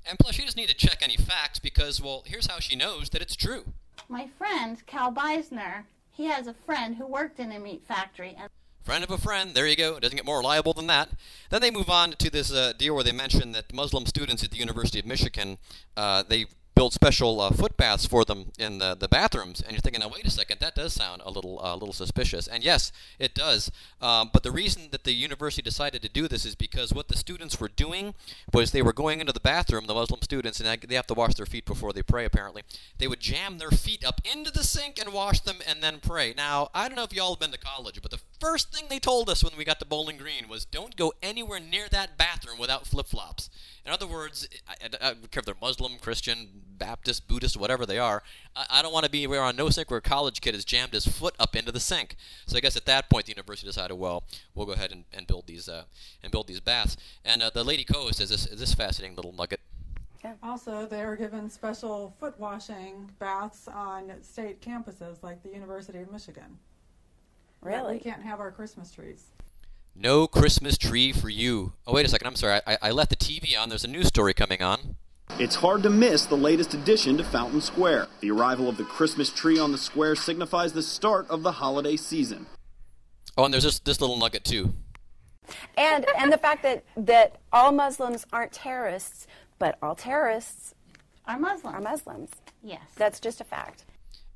And 0.05 0.19
plus, 0.19 0.35
she 0.35 0.43
doesn't 0.43 0.57
need 0.57 0.69
to 0.69 0.75
check 0.75 0.97
any 1.01 1.15
facts 1.15 1.59
because, 1.59 2.01
well, 2.01 2.23
here's 2.25 2.47
how 2.47 2.59
she 2.59 2.75
knows 2.75 3.09
that 3.11 3.21
it's 3.21 3.37
true. 3.37 3.63
My 4.09 4.27
friend, 4.37 4.85
Cal 4.85 5.13
Beisner, 5.13 5.83
he 6.11 6.25
has 6.25 6.47
a 6.47 6.53
friend 6.53 6.97
who 6.97 7.07
worked 7.07 7.39
in 7.39 7.51
a 7.51 7.59
meat 7.59 7.83
factory. 7.87 8.35
And 8.37 8.49
friend 8.83 9.03
of 9.03 9.11
a 9.11 9.17
friend, 9.17 9.53
there 9.53 9.67
you 9.67 9.75
go. 9.75 9.95
It 9.95 10.01
doesn't 10.01 10.15
get 10.15 10.25
more 10.25 10.37
reliable 10.37 10.73
than 10.73 10.87
that. 10.87 11.09
Then 11.49 11.61
they 11.61 11.71
move 11.71 11.89
on 11.89 12.11
to 12.11 12.29
this 12.29 12.51
uh, 12.51 12.73
deal 12.77 12.95
where 12.95 13.03
they 13.03 13.11
mention 13.11 13.51
that 13.53 13.73
Muslim 13.73 14.05
students 14.05 14.43
at 14.43 14.51
the 14.51 14.57
University 14.57 14.99
of 14.99 15.05
Michigan, 15.05 15.57
uh, 15.95 16.23
they 16.27 16.45
build 16.75 16.93
special 16.93 17.39
uh, 17.39 17.51
foot 17.51 17.77
baths 17.77 18.05
for 18.05 18.25
them 18.25 18.51
in 18.57 18.79
the, 18.79 18.95
the 18.95 19.07
bathrooms, 19.07 19.61
and 19.61 19.71
you're 19.71 19.79
thinking, 19.79 20.01
now 20.01 20.07
wait 20.07 20.25
a 20.25 20.29
second, 20.29 20.59
that 20.59 20.75
does 20.75 20.93
sound 20.93 21.21
a 21.23 21.29
little 21.29 21.59
uh, 21.63 21.73
a 21.73 21.77
little 21.77 21.93
suspicious. 21.93 22.47
And 22.47 22.63
yes, 22.63 22.91
it 23.19 23.33
does. 23.33 23.71
Um, 24.01 24.29
but 24.33 24.43
the 24.43 24.51
reason 24.51 24.89
that 24.91 25.03
the 25.03 25.13
university 25.13 25.61
decided 25.61 26.01
to 26.01 26.09
do 26.09 26.27
this 26.27 26.45
is 26.45 26.55
because 26.55 26.93
what 26.93 27.07
the 27.07 27.17
students 27.17 27.59
were 27.59 27.69
doing 27.69 28.15
was 28.51 28.71
they 28.71 28.81
were 28.81 28.93
going 28.93 29.19
into 29.19 29.33
the 29.33 29.39
bathroom, 29.39 29.85
the 29.85 29.93
Muslim 29.93 30.21
students, 30.21 30.59
and 30.59 30.81
they 30.81 30.95
have 30.95 31.07
to 31.07 31.13
wash 31.13 31.35
their 31.35 31.45
feet 31.45 31.65
before 31.65 31.93
they 31.93 32.03
pray. 32.03 32.25
Apparently, 32.25 32.63
they 32.97 33.07
would 33.07 33.19
jam 33.19 33.57
their 33.57 33.71
feet 33.71 34.03
up 34.03 34.21
into 34.23 34.51
the 34.51 34.63
sink 34.63 34.99
and 34.99 35.13
wash 35.13 35.39
them, 35.41 35.57
and 35.67 35.81
then 35.81 35.99
pray. 36.01 36.33
Now, 36.35 36.69
I 36.73 36.87
don't 36.87 36.95
know 36.95 37.03
if 37.03 37.13
y'all 37.13 37.33
have 37.33 37.39
been 37.39 37.51
to 37.51 37.57
college, 37.57 38.01
but 38.01 38.11
the 38.11 38.19
first 38.43 38.73
thing 38.73 38.85
they 38.89 38.99
told 38.99 39.29
us 39.29 39.41
when 39.41 39.53
we 39.57 39.63
got 39.63 39.79
to 39.79 39.85
Bowling 39.85 40.17
Green 40.17 40.49
was, 40.49 40.65
don't 40.65 40.97
go 40.97 41.13
anywhere 41.23 41.61
near 41.61 41.87
that 41.89 42.17
bathroom 42.17 42.59
without 42.59 42.85
flip 42.85 43.07
flops. 43.07 43.49
In 43.85 43.91
other 43.91 44.05
words, 44.05 44.49
I, 44.67 44.73
I, 44.83 45.09
I 45.09 45.13
don't 45.13 45.31
care 45.31 45.39
if 45.39 45.45
they're 45.45 45.55
Muslim, 45.61 45.93
Christian, 45.97 46.49
Baptist, 46.77 47.27
Buddhist, 47.27 47.55
whatever 47.55 47.85
they 47.85 47.99
are. 47.99 48.21
I, 48.53 48.65
I 48.69 48.81
don't 48.81 48.91
want 48.91 49.05
to 49.05 49.11
be 49.11 49.25
where 49.27 49.41
on 49.41 49.55
no 49.55 49.69
sink 49.69 49.89
where 49.89 49.99
a 49.99 50.01
college 50.01 50.41
kid 50.41 50.55
has 50.55 50.65
jammed 50.65 50.91
his 50.91 51.05
foot 51.05 51.35
up 51.39 51.55
into 51.55 51.71
the 51.71 51.79
sink. 51.79 52.17
So 52.45 52.57
I 52.57 52.59
guess 52.59 52.75
at 52.75 52.85
that 52.85 53.09
point 53.09 53.27
the 53.27 53.31
university 53.31 53.67
decided, 53.67 53.95
well, 53.95 54.23
we'll 54.53 54.65
go 54.65 54.73
ahead 54.73 54.91
and, 54.91 55.05
and 55.13 55.25
build 55.25 55.47
these 55.47 55.69
uh, 55.69 55.83
and 56.21 56.29
build 56.29 56.47
these 56.47 56.59
baths. 56.59 56.97
And 57.23 57.41
uh, 57.41 57.49
the 57.49 57.63
lady 57.63 57.85
co-host 57.85 58.19
is 58.19 58.29
this 58.29 58.45
this 58.45 58.73
fascinating 58.73 59.15
little 59.15 59.31
nugget. 59.31 59.61
Also, 60.41 60.85
they 60.85 61.01
are 61.01 61.17
given 61.17 61.49
special 61.49 62.15
foot 62.19 62.37
washing 62.39 63.09
baths 63.19 63.67
on 63.67 64.11
state 64.21 64.61
campuses 64.61 65.21
like 65.21 65.43
the 65.43 65.49
University 65.49 65.99
of 65.99 66.11
Michigan. 66.11 66.57
Really? 67.63 67.93
We 67.95 67.99
can't 67.99 68.23
have 68.23 68.39
our 68.39 68.51
Christmas 68.51 68.91
trees. 68.91 69.25
No 69.95 70.27
Christmas 70.27 70.77
tree 70.77 71.11
for 71.11 71.29
you. 71.29 71.73
Oh, 71.85 71.93
wait 71.93 72.05
a 72.05 72.09
second. 72.09 72.27
I'm 72.27 72.35
sorry. 72.35 72.61
I, 72.65 72.77
I 72.81 72.91
left 72.91 73.11
the 73.11 73.15
TV 73.15 73.57
on. 73.57 73.69
There's 73.69 73.83
a 73.83 73.87
news 73.87 74.07
story 74.07 74.33
coming 74.33 74.61
on. 74.61 74.95
It's 75.39 75.55
hard 75.55 75.83
to 75.83 75.89
miss 75.89 76.25
the 76.25 76.35
latest 76.35 76.73
addition 76.73 77.17
to 77.17 77.23
Fountain 77.23 77.61
Square. 77.61 78.07
The 78.19 78.31
arrival 78.31 78.69
of 78.69 78.77
the 78.77 78.83
Christmas 78.83 79.29
tree 79.29 79.59
on 79.59 79.71
the 79.71 79.77
square 79.77 80.15
signifies 80.15 80.73
the 80.73 80.81
start 80.81 81.27
of 81.29 81.43
the 81.43 81.53
holiday 81.53 81.95
season. 81.95 82.47
Oh, 83.37 83.45
and 83.45 83.53
there's 83.53 83.63
this, 83.63 83.79
this 83.79 84.01
little 84.01 84.17
nugget, 84.17 84.43
too. 84.43 84.73
And, 85.77 86.05
and 86.17 86.31
the 86.31 86.37
fact 86.37 86.63
that, 86.63 86.83
that 86.95 87.39
all 87.51 87.71
Muslims 87.71 88.25
aren't 88.31 88.51
terrorists, 88.51 89.27
but 89.59 89.77
all 89.81 89.95
terrorists 89.95 90.75
are 91.25 91.39
Muslims. 91.39 91.75
Are 91.75 91.81
Muslims. 91.81 92.29
Yes. 92.61 92.81
That's 92.95 93.19
just 93.19 93.41
a 93.41 93.43
fact. 93.43 93.85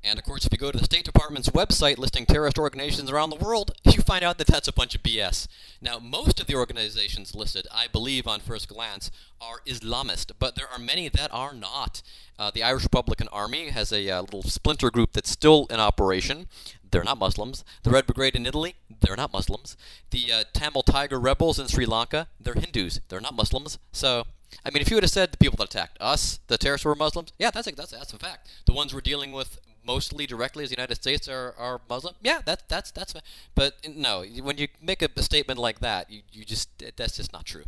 And 0.08 0.18
of 0.18 0.24
course, 0.24 0.46
if 0.46 0.52
you 0.52 0.58
go 0.58 0.70
to 0.70 0.78
the 0.78 0.84
State 0.84 1.04
Department's 1.04 1.50
website 1.50 1.98
listing 1.98 2.24
terrorist 2.24 2.58
organizations 2.58 3.10
around 3.10 3.28
the 3.28 3.36
world, 3.36 3.72
you 3.84 4.00
find 4.00 4.24
out 4.24 4.38
that 4.38 4.46
that's 4.46 4.66
a 4.66 4.72
bunch 4.72 4.94
of 4.94 5.02
BS. 5.02 5.46
Now, 5.82 5.98
most 5.98 6.40
of 6.40 6.46
the 6.46 6.54
organizations 6.54 7.34
listed, 7.34 7.66
I 7.70 7.88
believe 7.88 8.26
on 8.26 8.40
first 8.40 8.68
glance, 8.68 9.10
are 9.38 9.60
Islamist, 9.66 10.32
but 10.38 10.54
there 10.54 10.68
are 10.72 10.78
many 10.78 11.10
that 11.10 11.32
are 11.32 11.52
not. 11.52 12.00
Uh, 12.38 12.50
the 12.50 12.62
Irish 12.62 12.84
Republican 12.84 13.28
Army 13.28 13.68
has 13.68 13.92
a 13.92 14.08
uh, 14.08 14.22
little 14.22 14.42
splinter 14.42 14.90
group 14.90 15.12
that's 15.12 15.30
still 15.30 15.66
in 15.68 15.78
operation. 15.78 16.48
They're 16.90 17.04
not 17.04 17.18
Muslims. 17.18 17.62
The 17.82 17.90
Red 17.90 18.06
Brigade 18.06 18.34
in 18.34 18.46
Italy, 18.46 18.76
they're 19.00 19.16
not 19.16 19.32
Muslims. 19.32 19.76
The 20.10 20.32
uh, 20.32 20.44
Tamil 20.54 20.84
Tiger 20.84 21.20
rebels 21.20 21.58
in 21.58 21.68
Sri 21.68 21.84
Lanka, 21.84 22.28
they're 22.40 22.54
Hindus. 22.54 23.00
They're 23.08 23.20
not 23.20 23.34
Muslims. 23.34 23.78
So 23.92 24.24
I 24.64 24.70
mean, 24.70 24.80
if 24.80 24.90
you 24.90 24.96
would 24.96 25.04
have 25.04 25.10
said 25.10 25.32
the 25.32 25.36
people 25.36 25.56
that 25.58 25.64
attacked 25.64 25.98
us, 26.00 26.40
the 26.46 26.56
terrorists 26.56 26.84
were 26.84 26.94
Muslims, 26.94 27.32
yeah, 27.38 27.50
that's 27.50 27.66
a, 27.66 27.74
that's 27.74 27.90
that's 27.90 28.12
a 28.12 28.18
fact. 28.18 28.48
The 28.66 28.72
ones 28.72 28.94
we're 28.94 29.00
dealing 29.00 29.32
with 29.32 29.58
mostly 29.88 30.26
directly 30.26 30.62
as 30.62 30.70
the 30.70 30.76
United 30.76 30.96
States 30.96 31.26
are, 31.28 31.54
are 31.58 31.80
Muslim, 31.88 32.14
yeah, 32.22 32.40
that's 32.44 32.62
that's 32.68 32.90
that's. 32.90 33.14
But 33.54 33.74
no, 33.88 34.24
when 34.42 34.58
you 34.58 34.68
make 34.80 35.02
a, 35.02 35.08
a 35.16 35.22
statement 35.22 35.58
like 35.58 35.80
that, 35.80 36.10
you, 36.10 36.20
you 36.30 36.44
just 36.44 36.68
that's 36.96 37.16
just 37.16 37.32
not 37.32 37.46
true. 37.46 37.64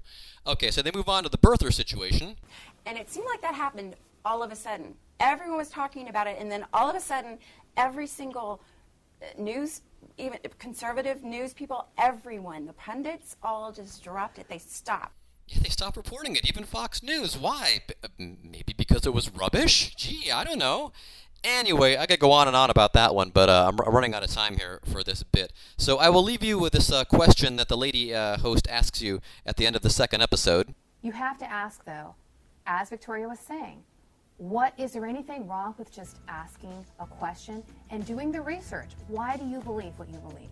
Okay, 0.46 0.70
so 0.70 0.82
they 0.82 0.93
move 0.94 1.08
on 1.08 1.25
to 1.25 1.28
the 1.28 1.38
birther 1.38 1.72
situation, 1.72 2.37
and 2.87 2.99
it 2.99 3.11
seemed 3.11 3.26
like 3.26 3.40
that 3.40 3.55
happened 3.55 3.96
all 4.25 4.43
of 4.43 4.52
a 4.52 4.56
sudden. 4.56 4.94
Everyone 5.19 5.56
was 5.56 5.70
talking 5.70 6.08
about 6.08 6.26
it, 6.26 6.37
and 6.38 6.52
then 6.52 6.64
all 6.72 6.88
of 6.88 6.94
a 6.94 7.00
sudden, 7.00 7.38
every 7.76 8.06
single 8.06 8.61
uh, 9.22 9.26
news 9.38 9.82
even 10.19 10.38
conservative 10.58 11.22
news 11.22 11.52
people, 11.52 11.87
everyone, 11.99 12.67
the 12.67 12.72
pundits, 12.75 13.37
all 13.43 13.72
just 13.72 14.05
dropped 14.05 14.38
it. 14.38 14.49
They 14.49 14.58
stopped. 14.58 15.17
Yeah, 15.49 15.58
they 15.62 15.69
stopped 15.69 15.96
reporting 15.96 16.37
it. 16.37 16.49
Even 16.49 16.64
Fox 16.64 17.02
News. 17.02 17.37
Why? 17.37 17.82
B- 17.88 17.94
uh, 18.05 18.08
maybe 18.19 18.72
because 18.76 19.05
it 19.05 19.12
was 19.12 19.31
rubbish? 19.31 19.94
Gee, 19.96 20.31
I 20.31 20.44
don't 20.44 20.58
know. 20.58 20.93
Anyway, 21.43 21.97
I 21.97 22.06
could 22.06 22.20
go 22.20 22.32
on 22.32 22.49
and 22.49 22.56
on 22.56 22.69
about 22.69 22.93
that 22.93 23.15
one, 23.15 23.31
but 23.31 23.49
uh, 23.49 23.69
I'm, 23.69 23.77
running 23.77 24.15
out 24.15 24.23
of 24.23 24.31
time 24.31 24.56
here 24.59 24.81
for 24.85 25.03
this 25.03 25.23
bit. 25.23 25.53
So 25.79 25.99
I 25.99 26.11
will 26.11 26.23
leave 26.23 26.43
you 26.43 26.59
with 26.59 26.75
this 26.75 26.93
uh, 26.93 27.05
question 27.05 27.56
that 27.56 27.69
the 27.69 27.79
lady 27.79 28.15
uh, 28.15 28.37
host 28.39 28.69
asks 28.69 29.01
you 29.01 29.20
at 29.47 29.56
the 29.56 29.67
end 29.67 29.75
of 29.75 29.82
the 29.82 29.91
second 29.91 30.23
episode. 30.23 30.75
You 31.01 31.13
have 31.13 31.39
to 31.39 31.51
ask, 31.51 31.85
though, 31.85 32.15
as 32.67 32.91
Victoria 32.91 33.27
was 33.27 33.39
saying, 33.39 33.82
what 34.37 34.75
is 34.79 34.93
there 34.93 35.06
anything 35.06 35.47
wrong 35.47 35.75
with 35.79 35.91
just 35.93 36.19
asking 36.29 36.85
a 36.99 37.06
question 37.06 37.63
and 37.91 38.05
doing 38.06 38.32
the 38.32 38.41
research? 38.41 38.91
Why 39.09 39.37
do 39.37 39.47
you 39.47 39.61
believe 39.61 39.93
what 39.99 40.09
you 40.09 40.19
believe? 40.19 40.49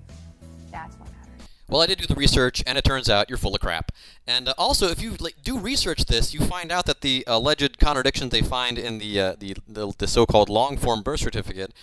That's 0.71 0.95
what 0.97 1.11
matters. 1.11 1.28
Well, 1.69 1.83
I 1.83 1.87
did 1.87 1.99
do 1.99 2.07
the 2.07 2.15
research, 2.15 2.63
and 2.67 2.79
it 2.79 2.85
turns 2.85 3.11
out 3.11 3.29
you're 3.29 3.37
full 3.37 3.55
of 3.55 3.61
crap. 3.61 3.93
And 4.27 4.49
uh, 4.49 4.55
also, 4.57 4.89
if 4.89 5.03
you 5.03 5.17
like, 5.21 5.43
do 5.43 5.59
research 5.59 6.07
this, 6.07 6.33
you 6.33 6.41
find 6.41 6.73
out 6.73 6.87
that 6.87 7.03
the 7.03 7.25
alleged 7.27 7.79
contradictions 7.79 8.31
they 8.31 8.41
find 8.41 8.79
in 8.79 8.99
the 8.99 9.21
uh, 9.21 9.37
the, 9.39 9.55
the, 9.69 9.93
the 9.99 10.07
so-called 10.07 10.49
long-form 10.49 11.03
birth 11.03 11.21
certificate, 11.21 11.75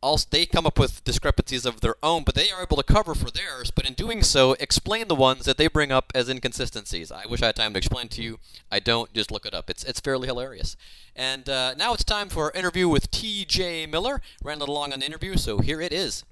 also 0.00 0.28
they 0.30 0.46
come 0.46 0.64
up 0.64 0.78
with 0.78 1.02
discrepancies 1.02 1.66
of 1.66 1.80
their 1.80 1.96
own, 2.04 2.22
but 2.22 2.36
they 2.36 2.50
are 2.52 2.62
able 2.62 2.76
to 2.76 2.84
cover 2.84 3.16
for 3.16 3.32
theirs. 3.32 3.72
But 3.72 3.84
in 3.84 3.94
doing 3.94 4.22
so, 4.22 4.52
explain 4.60 5.08
the 5.08 5.16
ones 5.16 5.44
that 5.44 5.56
they 5.56 5.66
bring 5.66 5.90
up 5.90 6.12
as 6.14 6.28
inconsistencies. 6.28 7.10
I 7.10 7.26
wish 7.26 7.42
I 7.42 7.46
had 7.46 7.56
time 7.56 7.72
to 7.72 7.78
explain 7.78 8.08
to 8.08 8.22
you. 8.22 8.38
I 8.70 8.78
don't. 8.78 9.12
Just 9.12 9.32
look 9.32 9.44
it 9.44 9.54
up. 9.54 9.68
It's 9.68 9.82
it's 9.82 10.00
fairly 10.00 10.28
hilarious. 10.28 10.76
And 11.16 11.48
uh, 11.48 11.74
now 11.74 11.94
it's 11.94 12.04
time 12.04 12.28
for 12.28 12.44
our 12.44 12.52
interview 12.52 12.88
with 12.88 13.10
T.J. 13.10 13.86
Miller. 13.86 14.20
Ran 14.42 14.58
a 14.58 14.60
little 14.60 14.74
long 14.76 14.92
on 14.92 15.00
the 15.00 15.06
interview, 15.06 15.36
so 15.36 15.58
here 15.58 15.80
it 15.80 15.92
is. 15.92 16.24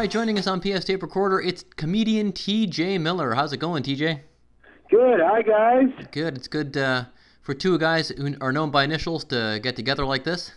Right, 0.00 0.10
joining 0.10 0.38
us 0.38 0.46
on 0.46 0.62
PF's 0.62 0.86
Tape 0.86 1.02
Recorder, 1.02 1.42
it's 1.42 1.62
comedian 1.76 2.32
T.J. 2.32 2.96
Miller. 2.96 3.34
How's 3.34 3.52
it 3.52 3.58
going, 3.58 3.82
T.J.? 3.82 4.22
Good. 4.90 5.20
Hi, 5.20 5.42
guys. 5.42 5.90
Good. 6.10 6.38
It's 6.38 6.48
good 6.48 6.74
uh, 6.74 7.04
for 7.42 7.52
two 7.52 7.78
guys 7.78 8.08
who 8.08 8.34
are 8.40 8.50
known 8.50 8.70
by 8.70 8.84
initials 8.84 9.24
to 9.24 9.60
get 9.62 9.76
together 9.76 10.06
like 10.06 10.24
this. 10.24 10.52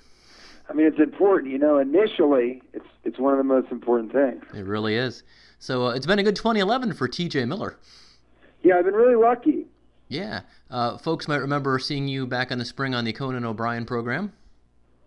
I 0.70 0.74
mean, 0.74 0.88
it's 0.88 0.98
important. 0.98 1.52
You 1.52 1.58
know, 1.58 1.78
initially, 1.78 2.62
it's 2.72 2.86
it's 3.04 3.20
one 3.20 3.34
of 3.34 3.38
the 3.38 3.44
most 3.44 3.70
important 3.70 4.14
things. 4.14 4.46
It 4.54 4.66
really 4.66 4.96
is. 4.96 5.24
So 5.60 5.88
uh, 5.88 5.90
it's 5.90 6.06
been 6.06 6.20
a 6.20 6.24
good 6.24 6.38
2011 6.38 6.94
for 6.94 7.10
T.J. 7.10 7.44
Miller. 7.44 7.76
Yeah, 8.62 8.78
I've 8.78 8.86
been 8.86 8.94
really 8.94 9.22
lucky. 9.22 9.66
Yeah. 10.08 10.44
Uh, 10.72 10.98
folks 10.98 11.28
might 11.28 11.42
remember 11.42 11.78
seeing 11.80 12.08
you 12.08 12.26
back 12.26 12.50
in 12.50 12.60
the 12.60 12.66
spring 12.66 12.96
on 12.96 13.04
the 13.04 13.12
Conan 13.12 13.44
O'Brien 13.44 13.84
program. 13.84 14.32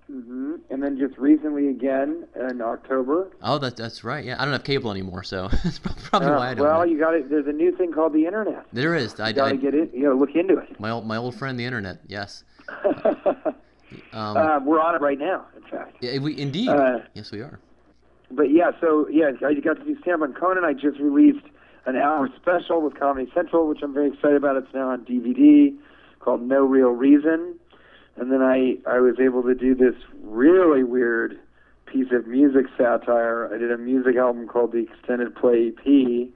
Hmm 0.06 0.54
And 0.70 0.82
then 0.82 0.98
just 0.98 1.18
recently 1.18 1.68
again 1.68 2.26
in 2.50 2.60
October. 2.60 3.28
Oh, 3.42 3.58
that, 3.58 3.76
that's 3.76 4.04
right. 4.04 4.24
Yeah, 4.24 4.36
I 4.40 4.44
don't 4.44 4.52
have 4.52 4.64
cable 4.64 4.90
anymore, 4.90 5.22
so 5.24 5.48
that's 5.64 5.78
probably 5.78 6.28
Uh, 6.28 6.36
why 6.38 6.50
I 6.50 6.54
don't. 6.54 6.64
well, 6.66 6.78
know. 6.78 6.84
you 6.84 6.98
got 6.98 7.14
it. 7.14 7.28
There's 7.28 7.46
a 7.46 7.52
new 7.52 7.74
thing 7.76 7.92
called 7.92 8.12
the 8.12 8.24
internet. 8.26 8.66
There 8.72 8.94
is. 8.94 9.18
I, 9.18 9.32
got 9.32 9.48
to 9.50 9.56
get 9.56 9.74
it. 9.74 9.92
You 9.92 10.04
know, 10.04 10.14
look 10.14 10.34
into 10.34 10.58
it. 10.58 10.78
my 10.78 10.90
old 10.90 11.06
my 11.06 11.16
old 11.16 11.34
friend, 11.34 11.58
the 11.58 11.64
internet. 11.64 12.00
Yes. 12.06 12.44
Um, 14.12 14.36
uh, 14.36 14.58
we're 14.64 14.80
on 14.80 14.96
it 14.96 15.00
right 15.00 15.18
now. 15.18 15.46
In 15.56 15.62
fact. 15.62 15.98
yeah, 16.00 16.18
we 16.18 16.36
indeed. 16.36 16.68
uh, 16.68 16.98
yes, 17.14 17.30
we 17.30 17.40
are. 17.40 17.60
But 18.32 18.50
yeah, 18.50 18.72
so 18.80 19.06
yeah, 19.08 19.30
I 19.46 19.54
got 19.54 19.78
to 19.78 19.84
do 19.84 19.96
stand 20.00 20.22
on 20.24 20.34
Conan. 20.34 20.64
I 20.64 20.72
just 20.72 20.98
released 20.98 21.46
an 21.86 21.94
hour 21.96 22.28
special 22.34 22.82
with 22.82 22.98
Comedy 22.98 23.30
Central, 23.32 23.68
which 23.68 23.78
I'm 23.82 23.94
very 23.94 24.08
excited 24.08 24.36
about. 24.36 24.56
It's 24.56 24.74
now 24.74 24.90
on 24.90 25.04
DVD 25.04 25.72
called 26.18 26.42
No 26.42 26.64
Real 26.64 26.88
Reason. 26.90 27.54
And 28.16 28.32
then 28.32 28.42
I 28.42 28.76
I 28.86 28.98
was 29.00 29.18
able 29.20 29.42
to 29.42 29.54
do 29.54 29.74
this 29.74 29.94
really 30.22 30.82
weird 30.84 31.38
piece 31.86 32.10
of 32.12 32.26
music 32.26 32.66
satire. 32.76 33.50
I 33.52 33.58
did 33.58 33.70
a 33.70 33.78
music 33.78 34.16
album 34.16 34.48
called 34.48 34.72
the 34.72 34.78
Extended 34.90 35.34
Play 35.36 35.68
EP, 35.68 36.28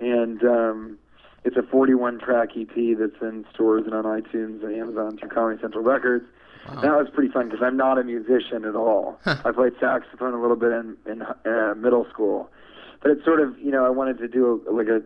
and 0.00 0.42
um, 0.44 0.98
it's 1.44 1.56
a 1.56 1.62
41 1.62 2.18
track 2.18 2.50
EP 2.56 2.68
that's 2.98 3.20
in 3.22 3.44
stores 3.54 3.84
and 3.86 3.94
on 3.94 4.04
iTunes 4.04 4.62
and 4.64 4.74
Amazon 4.74 5.16
through 5.16 5.30
Comedy 5.30 5.60
Central 5.60 5.82
Records. 5.84 6.24
That 6.82 6.92
was 6.96 7.08
pretty 7.12 7.32
fun 7.32 7.48
because 7.48 7.62
I'm 7.64 7.76
not 7.76 7.98
a 7.98 8.04
musician 8.04 8.64
at 8.64 8.76
all. 8.76 9.18
I 9.26 9.50
played 9.50 9.72
saxophone 9.80 10.34
a 10.34 10.40
little 10.40 10.56
bit 10.56 10.72
in 10.72 10.96
in 11.06 11.22
uh, 11.22 11.74
middle 11.76 12.06
school, 12.10 12.50
but 13.00 13.10
it's 13.12 13.24
sort 13.24 13.40
of 13.40 13.58
you 13.58 13.70
know 13.70 13.84
I 13.86 13.90
wanted 13.90 14.18
to 14.18 14.28
do 14.28 14.62
a, 14.68 14.70
like 14.70 14.88
a 14.88 15.02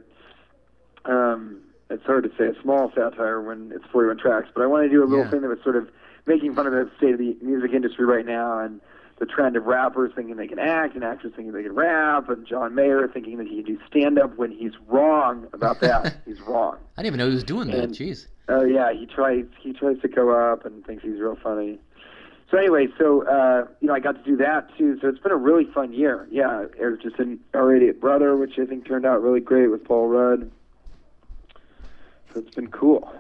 um, 1.11 1.61
it's 1.89 2.05
hard 2.05 2.25
to 2.25 2.31
say 2.37 2.47
a 2.59 2.63
small 2.63 2.91
satire 2.95 3.41
when 3.41 3.71
it's 3.75 3.85
41 3.93 4.19
tracks, 4.19 4.49
but 4.55 4.63
I 4.63 4.67
want 4.67 4.85
to 4.85 4.91
do 4.91 5.03
a 5.03 5.07
little 5.07 5.25
Yeah. 5.25 5.31
thing 5.31 5.43
that 5.43 5.49
was 5.49 5.63
sort 5.63 5.77
of 5.77 5.89
making 6.27 6.55
fun 6.55 6.67
of 6.67 6.73
the 6.73 6.91
state 6.99 7.13
of 7.13 7.19
the 7.19 7.37
music 7.41 7.73
industry 7.73 8.05
right 8.05 8.27
now 8.27 8.59
and 8.59 8.81
the 9.19 9.27
trend 9.27 9.57
of 9.57 9.65
rappers 9.65 10.13
thinking 10.15 10.37
they 10.37 10.47
can 10.47 10.59
act 10.59 10.95
and 10.95 11.03
actors 11.03 11.33
thinking 11.35 11.53
they 11.53 11.63
can 11.63 11.75
rap 11.75 12.29
and 12.29 12.47
John 12.47 12.75
Mayer 12.75 13.09
thinking 13.09 13.39
that 13.39 13.47
he 13.47 13.63
can 13.63 13.65
do 13.65 13.79
stand 13.87 14.19
up 14.19 14.37
when 14.37 14.51
he's 14.51 14.73
wrong 14.89 15.47
about 15.53 15.81
that. 15.81 16.19
he's 16.27 16.41
wrong. 16.41 16.77
I 16.97 17.03
didn't 17.03 17.07
even 17.15 17.19
know 17.19 17.29
he 17.29 17.35
was 17.35 17.45
doing 17.45 17.71
that. 17.71 17.91
Jeez. 17.91 18.27
Oh 18.49 18.65
yeah, 18.65 18.93
he 18.93 19.07
tries 19.07 19.47
he 19.61 19.73
tries 19.73 19.99
to 20.01 20.09
go 20.09 20.53
up 20.53 20.65
and 20.67 20.85
thinks 20.85 21.03
he's 21.03 21.19
real 21.19 21.37
funny. 21.43 21.79
So 22.51 22.59
anyway, 22.59 22.87
so 22.97 23.27
uh, 23.27 23.67
you 23.81 23.89
know, 23.89 23.95
I 23.95 24.01
got 24.01 24.23
to 24.23 24.23
do 24.23 24.37
that 24.37 24.69
too. 24.77 24.99
So 25.01 25.09
it's 25.09 25.19
been 25.19 25.33
a 25.33 25.37
really 25.37 25.65
fun 25.65 25.93
year. 25.93 26.29
Yeah, 26.31 26.67
there's 26.79 27.03
just 27.03 27.19
an 27.19 27.41
Our 27.55 27.75
Idiot 27.75 28.01
Brother, 28.01 28.37
which 28.37 28.59
I 28.59 28.67
think 28.67 28.87
turned 28.87 29.05
out 29.05 29.23
really 29.23 29.41
great 29.41 29.69
with 29.69 29.85
Paul 29.85 30.09
Rudd. 30.09 30.51
So 32.33 32.41
it's 32.41 32.55
been 32.55 32.69
cool. 32.69 33.11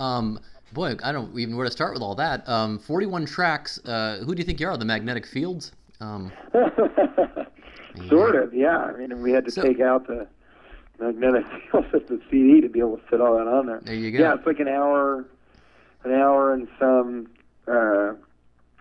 Um, 0.00 0.40
boy, 0.72 0.96
I 1.02 1.12
don't 1.12 1.30
even 1.38 1.52
know 1.52 1.56
where 1.56 1.66
to 1.66 1.72
start 1.72 1.92
with 1.94 2.02
all 2.02 2.14
that. 2.16 2.48
Um, 2.48 2.78
41 2.78 3.26
tracks. 3.26 3.78
Uh, 3.84 4.18
who 4.24 4.34
do 4.34 4.40
you 4.40 4.44
think 4.46 4.60
you 4.60 4.68
are? 4.68 4.76
The 4.76 4.84
Magnetic 4.84 5.26
Fields? 5.26 5.72
Um, 6.00 6.30
Sort 8.08 8.36
of, 8.36 8.54
yeah. 8.54 8.78
I 8.78 8.92
mean, 8.96 9.22
we 9.22 9.32
had 9.32 9.44
to 9.46 9.50
So- 9.50 9.62
take 9.62 9.80
out 9.80 10.06
the 10.06 10.26
magnetic 11.00 11.44
fields 11.70 11.88
of 11.92 12.06
the 12.08 12.20
CD 12.30 12.60
to 12.60 12.68
be 12.68 12.78
able 12.80 12.96
to 12.98 13.02
fit 13.08 13.20
all 13.20 13.36
that 13.38 13.48
on 13.48 13.66
there. 13.66 13.80
There 13.82 13.94
you 13.94 14.10
go. 14.12 14.18
Yeah, 14.18 14.34
it's 14.34 14.46
like 14.46 14.60
an 14.60 14.68
hour, 14.68 15.24
an 16.04 16.12
hour 16.12 16.52
and 16.52 16.68
some 16.78 17.28
uh, 17.66 18.12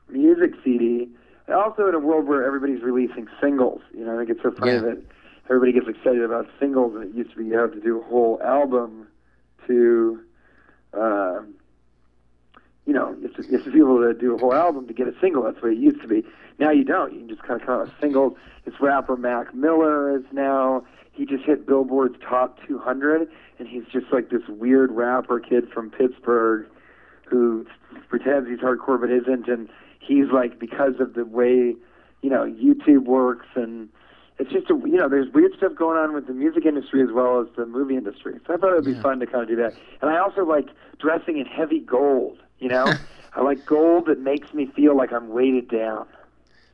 music 0.09 0.51
CD. 0.63 1.09
And 1.47 1.55
also 1.55 1.87
in 1.87 1.95
a 1.95 1.99
world 1.99 2.27
where 2.27 2.43
everybody's 2.45 2.81
releasing 2.83 3.27
singles. 3.41 3.81
You 3.97 4.05
know, 4.05 4.15
I 4.15 4.17
think 4.17 4.29
it's 4.29 4.43
so 4.43 4.51
funny 4.51 4.73
Yeah. 4.73 4.79
that 4.81 5.01
everybody 5.45 5.71
gets 5.71 5.87
excited 5.87 6.21
about 6.21 6.47
singles, 6.59 6.93
and 6.95 7.03
it 7.05 7.15
used 7.15 7.31
to 7.31 7.37
be 7.37 7.45
you 7.45 7.57
have 7.57 7.71
to 7.73 7.79
do 7.79 7.99
a 7.99 8.03
whole 8.03 8.39
album 8.43 9.07
to. 9.67 10.21
Uh, 10.93 11.39
you 12.87 12.93
know, 12.93 13.13
you 13.19 13.27
have, 13.27 13.35
to, 13.35 13.43
you 13.43 13.57
have 13.57 13.65
to 13.65 13.71
be 13.71 13.79
able 13.79 13.99
to 14.01 14.13
do 14.13 14.33
a 14.33 14.37
whole 14.37 14.53
album 14.53 14.87
to 14.87 14.93
get 14.93 15.07
a 15.07 15.13
single. 15.21 15.43
That's 15.43 15.61
what 15.61 15.73
it 15.73 15.77
used 15.77 16.01
to 16.01 16.07
be. 16.07 16.23
Now 16.57 16.71
you 16.71 16.83
don't. 16.85 17.11
You 17.13 17.19
can 17.19 17.29
just 17.29 17.43
kind 17.43 17.59
of 17.59 17.67
come 17.67 17.75
out 17.81 17.87
with 17.87 17.93
singles. 18.01 18.33
This 18.65 18.75
rapper 18.79 19.17
Mac 19.17 19.53
Miller 19.53 20.17
is 20.17 20.23
now. 20.31 20.85
He 21.11 21.25
just 21.25 21.43
hit 21.43 21.67
Billboard's 21.67 22.15
top 22.27 22.57
200, 22.67 23.27
and 23.59 23.67
he's 23.67 23.83
just 23.91 24.05
like 24.11 24.29
this 24.29 24.43
weird 24.47 24.91
rapper 24.91 25.39
kid 25.39 25.67
from 25.73 25.91
Pittsburgh 25.91 26.65
who 27.25 27.65
pretends 28.07 28.47
he's 28.49 28.59
hardcore 28.59 28.99
but 29.01 29.11
isn't, 29.11 29.47
and 29.49 29.67
he's 29.99 30.31
like 30.31 30.57
because 30.59 30.93
of 31.01 31.13
the 31.13 31.25
way 31.25 31.75
you 32.21 32.29
know 32.29 32.45
YouTube 32.45 33.03
works 33.05 33.47
and. 33.55 33.89
It's 34.39 34.51
just 34.51 34.69
a 34.69 34.75
you 34.75 34.97
know 34.97 35.09
there's 35.09 35.33
weird 35.33 35.53
stuff 35.57 35.71
going 35.75 35.97
on 35.97 36.13
with 36.13 36.27
the 36.27 36.33
music 36.33 36.63
industry 36.63 37.01
as 37.01 37.09
well 37.11 37.41
as 37.41 37.47
the 37.57 37.65
movie 37.65 37.95
industry. 37.97 38.39
So 38.45 38.53
I 38.53 38.57
thought 38.57 38.69
it 38.71 38.75
would 38.75 38.85
be 38.85 38.91
Yeah. 38.91 39.01
fun 39.01 39.19
to 39.19 39.25
kind 39.25 39.41
of 39.41 39.47
do 39.49 39.55
that. 39.55 39.73
And 39.99 40.11
I 40.11 40.19
also 40.19 40.45
like 40.45 40.67
dressing 40.99 41.39
in 41.39 41.47
heavy 41.47 41.79
gold. 41.79 42.37
You 42.59 42.69
know, 42.69 42.93
I 43.33 43.41
like 43.41 43.65
gold 43.65 44.07
that 44.07 44.19
makes 44.19 44.53
me 44.53 44.65
feel 44.67 44.95
like 44.95 45.11
I'm 45.13 45.29
weighted 45.29 45.69
down. 45.69 46.07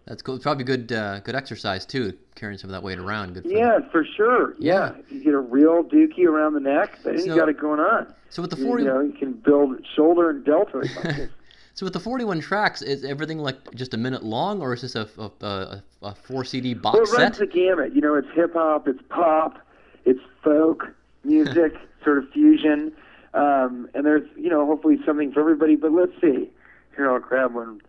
that's 0.06 0.22
cool. 0.22 0.36
It's 0.36 0.44
probably 0.44 0.64
good, 0.64 0.92
uh, 0.92 1.20
good 1.22 1.36
exercise 1.36 1.86
too, 1.86 2.14
carrying 2.36 2.58
some 2.58 2.70
of 2.70 2.74
that 2.74 2.84
weight 2.84 3.00
around. 3.00 3.34
Good. 3.34 3.44
For 3.44 3.50
Yeah, 3.50 3.80
for 3.92 4.06
sure. 4.06 4.56
Yeah. 4.60 4.74
Yeah. 4.94 5.00
if 5.00 5.12
you 5.12 5.24
get 5.24 5.34
a 5.34 5.40
real 5.40 5.84
dookie 5.84 6.26
around 6.26 6.54
the 6.54 6.60
neck, 6.60 7.00
then 7.04 7.18
So- 7.20 7.26
you 7.26 7.36
got 7.36 7.50
it 7.50 7.58
going 7.60 7.80
on. 7.80 8.14
So 8.30 8.42
with 8.42 8.52
the 8.52 8.58
You- 8.58 8.66
40, 8.66 8.84
you 8.84 8.90
know, 8.90 9.00
you 9.02 9.14
can 9.14 9.34
build 9.34 9.86
shoulder 9.96 10.30
and 10.30 10.44
deltoid 10.44 10.90
muscles. 10.96 11.28
so 11.76 11.86
with 11.86 11.94
the 11.94 12.00
41 12.00 12.40
tracks, 12.40 12.82
is 12.82 13.04
everything 13.04 13.38
like 13.40 13.58
just 13.76 13.94
a 13.94 13.98
minute 13.98 14.24
long, 14.24 14.62
or 14.62 14.74
is 14.74 14.82
this 14.82 14.96
a 14.96 15.08
a, 15.20 15.46
a, 15.46 15.84
a 16.02 16.16
four 16.16 16.44
CD 16.44 16.74
box 16.74 16.96
Well, 16.96 17.04
it 17.04 17.12
runs 17.24 17.38
set? 17.38 17.48
the 17.48 17.54
gamut. 17.54 17.94
You 17.94 18.02
know, 18.02 18.16
it's 18.16 18.28
hip 18.34 18.54
hop, 18.54 18.88
it's 18.88 19.02
pop, 19.10 19.60
it's 20.06 20.22
folk 20.44 20.88
music, 21.24 21.74
sort 22.04 22.18
of 22.18 22.30
fusion, 22.32 22.92
um, 23.34 23.90
and 23.94 24.06
there's 24.06 24.28
you 24.36 24.50
know 24.50 24.66
hopefully 24.66 24.98
something 25.06 25.32
for 25.32 25.40
everybody. 25.42 25.76
But 25.76 25.92
let's 25.92 26.14
see. 26.22 26.50
Here, 26.96 27.10
I'll 27.10 27.20
grab 27.20 27.54
one 27.54 27.82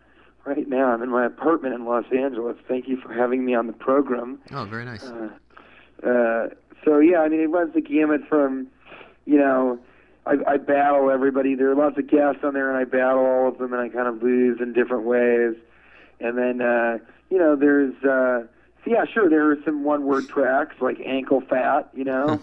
right 0.44 0.68
now. 0.68 0.92
I'm 0.92 1.02
in 1.02 1.10
my 1.10 1.26
apartment 1.26 1.74
in 1.74 1.84
Los 1.84 2.04
Angeles. 2.12 2.56
Thank 2.68 2.88
you 2.88 2.96
for 2.96 3.12
having 3.12 3.44
me 3.44 3.54
on 3.54 3.66
the 3.66 3.72
program. 3.72 4.38
Oh, 4.52 4.64
very 4.64 4.84
nice. 4.84 5.04
Uh, 6.02 6.48
so 6.84 6.98
yeah, 6.98 7.20
I 7.20 7.28
mean, 7.28 7.40
it 7.40 7.50
runs 7.50 7.74
the 7.74 7.80
gamut 7.80 8.22
from, 8.28 8.66
you 9.24 9.38
know, 9.38 9.78
I, 10.26 10.36
I 10.46 10.56
battle 10.56 11.10
everybody. 11.10 11.54
There 11.54 11.70
are 11.70 11.74
lots 11.74 11.98
of 11.98 12.08
guests 12.08 12.42
on 12.44 12.54
there, 12.54 12.70
and 12.70 12.78
I 12.78 12.84
battle 12.84 13.24
all 13.24 13.48
of 13.48 13.58
them, 13.58 13.72
and 13.72 13.80
I 13.82 13.88
kind 13.88 14.08
of 14.08 14.22
lose 14.22 14.60
in 14.60 14.72
different 14.72 15.04
ways. 15.04 15.54
And 16.20 16.38
then, 16.38 16.60
uh, 16.60 16.98
you 17.30 17.38
know, 17.38 17.56
there's, 17.56 17.94
uh, 18.04 18.46
yeah, 18.86 19.04
sure, 19.12 19.28
there 19.28 19.50
are 19.50 19.56
some 19.64 19.84
one-word 19.84 20.28
tracks 20.28 20.76
like 20.80 21.00
ankle 21.04 21.40
fat, 21.40 21.88
you 21.94 22.04
know, 22.04 22.40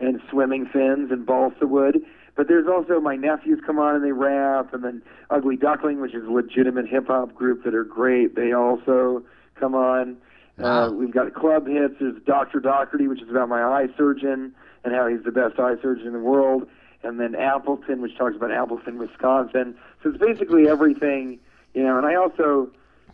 and 0.00 0.20
swimming 0.30 0.66
fins 0.66 1.10
and 1.10 1.26
balsa 1.26 1.66
wood. 1.66 2.04
But 2.40 2.48
there's 2.48 2.66
also 2.66 3.00
my 3.00 3.16
nephews 3.16 3.60
come 3.66 3.78
on 3.78 3.96
and 3.96 4.02
they 4.02 4.12
rap, 4.12 4.72
and 4.72 4.82
then 4.82 5.02
Ugly 5.28 5.58
Duckling, 5.58 6.00
which 6.00 6.14
is 6.14 6.24
a 6.24 6.30
legitimate 6.30 6.88
hip 6.88 7.08
hop 7.08 7.34
group 7.34 7.64
that 7.64 7.74
are 7.74 7.84
great. 7.84 8.34
They 8.34 8.54
also 8.54 9.22
come 9.56 9.74
on. 9.74 10.16
Wow. 10.56 10.86
Uh, 10.86 10.90
we've 10.92 11.12
got 11.12 11.34
club 11.34 11.66
hits. 11.66 11.96
There's 12.00 12.16
Dr. 12.24 12.60
Doherty, 12.60 13.08
which 13.08 13.20
is 13.20 13.28
about 13.28 13.50
my 13.50 13.62
eye 13.62 13.88
surgeon 13.94 14.54
and 14.84 14.94
how 14.94 15.06
he's 15.06 15.22
the 15.22 15.30
best 15.30 15.58
eye 15.58 15.74
surgeon 15.82 16.06
in 16.06 16.12
the 16.14 16.18
world. 16.18 16.66
And 17.02 17.20
then 17.20 17.34
Appleton, 17.34 18.00
which 18.00 18.16
talks 18.16 18.36
about 18.36 18.50
Appleton, 18.50 18.96
Wisconsin. 18.96 19.76
So 20.02 20.08
it's 20.08 20.18
basically 20.18 20.66
everything, 20.66 21.38
you 21.74 21.82
know. 21.82 21.98
And 21.98 22.06
I 22.06 22.14
also, 22.14 22.70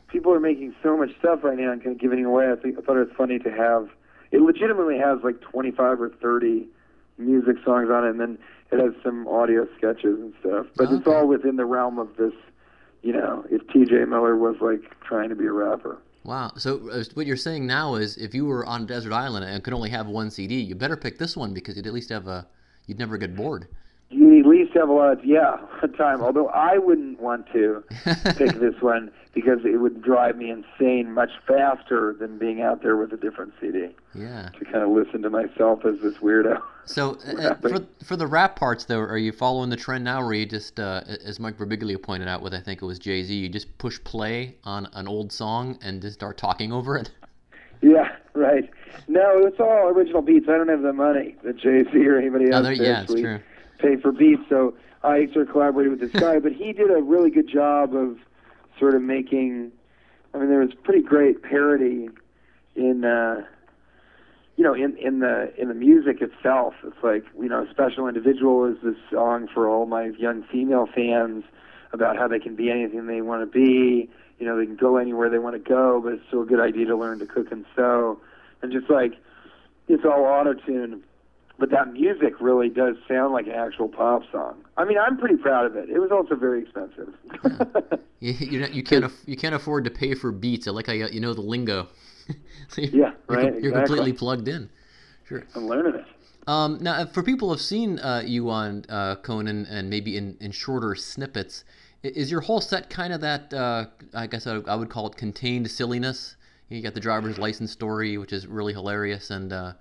people 0.06 0.32
are 0.34 0.38
making 0.38 0.72
so 0.84 0.96
much 0.96 1.10
stuff 1.18 1.42
right 1.42 1.58
now 1.58 1.72
and 1.72 1.82
kind 1.82 1.96
of 1.96 2.00
giving 2.00 2.24
away. 2.24 2.52
I, 2.52 2.54
think, 2.54 2.78
I 2.78 2.80
thought 2.80 2.96
it 2.96 3.08
was 3.08 3.16
funny 3.18 3.40
to 3.40 3.50
have. 3.50 3.88
It 4.30 4.40
legitimately 4.40 4.98
has 4.98 5.18
like 5.24 5.40
25 5.40 6.00
or 6.00 6.10
30 6.10 6.68
music 7.18 7.56
songs 7.64 7.88
on 7.90 8.04
it, 8.04 8.10
and 8.10 8.20
then 8.20 8.38
it 8.72 8.80
has 8.80 8.92
some 9.02 9.28
audio 9.28 9.66
sketches 9.76 10.18
and 10.18 10.34
stuff. 10.40 10.66
But 10.76 10.90
it's 10.90 11.06
all 11.06 11.26
within 11.26 11.56
the 11.56 11.64
realm 11.64 11.98
of 11.98 12.16
this, 12.16 12.32
you 13.02 13.12
know, 13.12 13.44
if 13.50 13.66
T.J. 13.68 14.04
Miller 14.06 14.36
was 14.36 14.56
like 14.60 14.82
trying 15.00 15.28
to 15.28 15.34
be 15.36 15.46
a 15.46 15.52
rapper. 15.52 15.98
Wow. 16.24 16.52
So 16.56 16.90
uh, 16.90 17.04
what 17.14 17.26
you're 17.26 17.36
saying 17.36 17.66
now 17.66 17.94
is, 17.94 18.16
if 18.16 18.34
you 18.34 18.46
were 18.46 18.66
on 18.66 18.82
a 18.82 18.86
desert 18.86 19.12
island 19.12 19.44
and 19.44 19.62
could 19.62 19.72
only 19.72 19.90
have 19.90 20.08
one 20.08 20.30
CD, 20.30 20.60
you 20.60 20.74
better 20.74 20.96
pick 20.96 21.18
this 21.18 21.36
one 21.36 21.54
because 21.54 21.76
you'd 21.76 21.86
at 21.86 21.92
least 21.92 22.10
have 22.10 22.26
a, 22.26 22.46
you'd 22.86 22.98
never 22.98 23.16
get 23.16 23.36
bored. 23.36 23.68
You'd 24.10 24.40
at 24.40 24.46
least 24.46 24.72
have 24.74 24.88
a 24.88 24.92
lot 24.92 25.12
of 25.12 25.24
yeah 25.24 25.58
time. 25.96 26.22
Although 26.22 26.48
I 26.48 26.78
wouldn't 26.78 27.20
want 27.20 27.46
to 27.52 27.84
pick 28.36 28.54
this 28.54 28.74
one 28.80 29.12
because 29.36 29.58
it 29.66 29.76
would 29.82 30.00
drive 30.00 30.34
me 30.38 30.50
insane 30.50 31.12
much 31.12 31.28
faster 31.46 32.16
than 32.18 32.38
being 32.38 32.62
out 32.62 32.82
there 32.82 32.96
with 32.96 33.12
a 33.12 33.18
different 33.18 33.52
CD 33.60 33.88
Yeah. 34.14 34.48
to 34.58 34.64
kind 34.64 34.78
of 34.82 34.88
listen 34.88 35.20
to 35.20 35.28
myself 35.28 35.84
as 35.84 36.00
this 36.00 36.14
weirdo. 36.14 36.62
So 36.86 37.18
uh, 37.38 37.54
for 37.56 37.86
for 38.02 38.16
the 38.16 38.26
rap 38.26 38.56
parts 38.56 38.86
though, 38.86 38.98
are 38.98 39.18
you 39.18 39.32
following 39.32 39.68
the 39.68 39.76
trend 39.76 40.04
now, 40.04 40.24
where 40.24 40.32
you 40.32 40.46
just, 40.46 40.80
uh, 40.80 41.02
as 41.22 41.38
Mike 41.38 41.58
Birbiglia 41.58 42.02
pointed 42.02 42.28
out 42.28 42.40
with 42.40 42.54
I 42.54 42.60
think 42.60 42.80
it 42.80 42.86
was 42.86 42.98
Jay 42.98 43.22
Z, 43.22 43.34
you 43.34 43.50
just 43.50 43.76
push 43.76 44.02
play 44.04 44.56
on 44.64 44.88
an 44.94 45.06
old 45.06 45.30
song 45.30 45.78
and 45.82 46.00
just 46.00 46.14
start 46.14 46.38
talking 46.38 46.72
over 46.72 46.96
it? 46.96 47.10
Yeah, 47.82 48.08
right. 48.32 48.70
No, 49.06 49.46
it's 49.46 49.60
all 49.60 49.88
original 49.88 50.22
beats. 50.22 50.46
I 50.48 50.52
don't 50.56 50.70
have 50.70 50.80
the 50.80 50.94
money 50.94 51.36
that 51.44 51.58
Jay 51.58 51.84
Z 51.84 52.06
or 52.08 52.16
anybody 52.18 52.46
Oh, 52.50 52.56
else 52.64 52.68
to 52.78 52.82
yeah, 52.82 53.00
actually 53.00 53.20
true. 53.22 53.40
pay 53.78 53.96
for 53.96 54.12
beats. 54.12 54.40
So 54.48 54.74
I 55.04 55.26
sort 55.34 55.46
of 55.46 55.52
collaborated 55.52 55.92
with 55.92 56.00
this 56.10 56.18
guy, 56.18 56.38
but 56.38 56.52
he 56.52 56.72
did 56.72 56.90
a 56.90 57.02
really 57.02 57.30
good 57.30 57.46
job 57.46 57.94
of 57.94 58.16
sort 58.78 58.94
of 58.94 59.02
making. 59.02 59.72
I 60.34 60.38
mean, 60.38 60.48
there 60.48 60.60
was 60.60 60.74
pretty 60.84 61.02
great 61.02 61.42
parody 61.42 62.08
in 62.74 63.04
uh, 63.04 63.42
you 64.56 64.64
know, 64.64 64.74
in 64.74 64.96
in 64.96 65.20
the 65.20 65.52
in 65.58 65.68
the 65.68 65.74
music 65.74 66.22
itself, 66.22 66.74
it's 66.82 66.96
like 67.02 67.24
you 67.38 67.48
know, 67.48 67.66
"Special 67.70 68.08
Individual" 68.08 68.64
is 68.64 68.76
this 68.82 68.96
song 69.10 69.48
for 69.52 69.68
all 69.68 69.84
my 69.84 70.06
young 70.18 70.44
female 70.50 70.88
fans 70.94 71.44
about 71.92 72.16
how 72.16 72.26
they 72.26 72.38
can 72.38 72.56
be 72.56 72.70
anything 72.70 73.06
they 73.06 73.20
want 73.20 73.42
to 73.42 73.46
be. 73.46 74.08
You 74.38 74.46
know, 74.46 74.56
they 74.58 74.64
can 74.64 74.76
go 74.76 74.96
anywhere 74.96 75.28
they 75.28 75.38
want 75.38 75.62
to 75.62 75.68
go, 75.70 76.00
but 76.02 76.14
it's 76.14 76.22
still 76.28 76.42
a 76.42 76.46
good 76.46 76.60
idea 76.60 76.86
to 76.86 76.96
learn 76.96 77.18
to 77.18 77.26
cook 77.26 77.52
and 77.52 77.66
sew. 77.74 78.18
And 78.62 78.72
just 78.72 78.88
like 78.88 79.14
it's 79.88 80.04
all 80.04 80.24
auto 80.24 80.54
tune, 80.54 81.02
but 81.58 81.70
that 81.70 81.92
music 81.92 82.34
really 82.40 82.68
does 82.68 82.96
sound 83.08 83.32
like 83.32 83.46
an 83.46 83.52
actual 83.52 83.88
pop 83.88 84.22
song. 84.30 84.62
I 84.76 84.84
mean, 84.84 84.98
I'm 84.98 85.16
pretty 85.16 85.36
proud 85.36 85.66
of 85.66 85.76
it. 85.76 85.88
It 85.88 85.98
was 85.98 86.10
also 86.10 86.34
very 86.36 86.62
expensive. 86.62 87.14
you, 88.20 88.32
you, 88.32 88.66
you 88.66 88.82
can't 88.82 89.04
aff- 89.04 89.22
you 89.26 89.36
can't 89.36 89.54
afford 89.54 89.84
to 89.84 89.90
pay 89.90 90.14
for 90.14 90.32
beats. 90.32 90.68
I 90.68 90.72
like 90.72 90.86
how 90.86 90.92
you, 90.92 91.08
you 91.10 91.20
know 91.20 91.34
the 91.34 91.40
lingo. 91.40 91.88
so 92.68 92.82
you're, 92.82 93.06
yeah, 93.06 93.12
right. 93.28 93.54
You're, 93.54 93.60
you're 93.60 93.72
completely 93.72 94.12
plugged 94.12 94.48
in. 94.48 94.68
Sure. 95.26 95.44
I'm 95.54 95.66
learning 95.66 95.94
it. 95.94 96.06
Um, 96.46 96.78
now, 96.80 97.04
for 97.06 97.22
people 97.22 97.48
who 97.48 97.54
have 97.54 97.60
seen 97.60 97.98
uh, 97.98 98.22
you 98.24 98.50
on 98.50 98.84
uh, 98.88 99.16
Conan 99.16 99.66
and 99.66 99.90
maybe 99.90 100.16
in, 100.16 100.36
in 100.40 100.52
shorter 100.52 100.94
snippets, 100.94 101.64
is 102.04 102.30
your 102.30 102.40
whole 102.40 102.60
set 102.60 102.88
kind 102.88 103.12
of 103.12 103.20
that? 103.22 103.52
Uh, 103.52 103.86
I 104.14 104.28
guess 104.28 104.46
I, 104.46 104.56
I, 104.68 104.76
would 104.76 104.88
call 104.88 105.08
it 105.08 105.16
contained 105.16 105.68
silliness. 105.70 106.36
You 106.68 106.82
got 106.82 106.94
the 106.94 107.00
driver's 107.00 107.38
license 107.38 107.72
story, 107.72 108.16
which 108.18 108.32
is 108.32 108.46
really 108.46 108.72
hilarious, 108.72 109.30
and, 109.30 109.52
uh, 109.52 109.64
and 109.64 109.74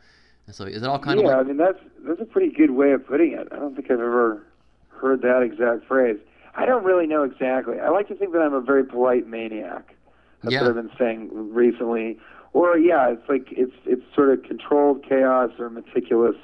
so 0.52 0.66
is 0.66 0.84
it 0.84 0.88
all 0.88 1.00
kind 1.00 1.20
yeah, 1.20 1.26
of? 1.26 1.32
Yeah, 1.32 1.38
like... 1.38 1.46
I 1.46 1.48
mean 1.48 1.58
that's 1.58 1.80
that's 2.08 2.22
a 2.22 2.26
pretty 2.26 2.52
good 2.52 2.72
way 2.72 2.92
of 2.92 3.06
putting 3.06 3.34
it. 3.34 3.48
I 3.52 3.56
don't 3.56 3.76
think 3.76 3.92
I've 3.92 4.00
ever 4.00 4.44
heard 4.90 5.22
that 5.22 5.42
exact 5.42 5.88
phrase. 5.88 6.18
I 6.56 6.66
don't 6.66 6.84
really 6.86 7.08
know 7.08 7.24
exactly. 7.24 7.80
I 7.80 7.90
like 7.90 8.08
to 8.08 8.16
think 8.16 8.32
that 8.32 8.40
I'm 8.40 8.54
a 8.54 8.62
very 8.62 8.86
polite 8.86 9.28
maniac. 9.28 9.96
That's 10.42 10.54
yeah. 10.54 10.62
what 10.62 10.70
I've 10.70 10.76
been 10.76 10.92
saying 10.98 11.30
recently. 11.54 12.18
Or 12.54 12.78
yeah, 12.78 13.10
it's 13.10 13.28
like 13.28 13.48
it's 13.52 13.76
it's 13.86 14.04
sort 14.16 14.32
of 14.32 14.44
controlled 14.44 15.04
chaos 15.08 15.52
or 15.60 15.70
meticulous 15.70 16.38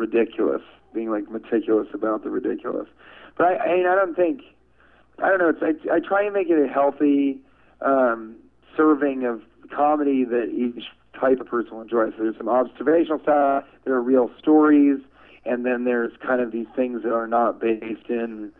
ridiculous, 0.00 0.62
being 0.92 1.10
like 1.10 1.30
meticulous 1.30 1.88
about 1.94 2.24
the 2.24 2.30
ridiculous. 2.30 2.88
But 3.36 3.46
I, 3.46 3.56
I 3.56 3.76
mean, 3.76 3.86
I 3.86 3.94
don't 3.94 4.16
think, 4.16 4.40
I 5.22 5.28
don't 5.28 5.38
know. 5.38 5.50
It's 5.50 5.62
I, 5.62 5.96
I 5.96 6.00
try 6.00 6.24
and 6.24 6.34
make 6.34 6.48
it 6.48 6.58
a 6.58 6.66
healthy 6.66 7.38
um, 7.82 8.36
serving 8.76 9.24
of 9.24 9.42
comedy 9.70 10.24
that 10.24 10.50
each 10.50 10.84
type 11.20 11.40
of 11.40 11.46
person 11.46 11.74
will 11.74 11.82
enjoy. 11.82 12.10
So 12.10 12.24
there's 12.24 12.36
some 12.36 12.48
observational 12.48 13.20
stuff, 13.20 13.64
there 13.84 13.94
are 13.94 14.02
real 14.02 14.30
stories, 14.38 14.98
and 15.44 15.64
then 15.64 15.84
there's 15.84 16.12
kind 16.24 16.40
of 16.40 16.52
these 16.52 16.66
things 16.74 17.02
that 17.02 17.12
are 17.12 17.26
not 17.26 17.60
based 17.60 18.08
in, 18.08 18.52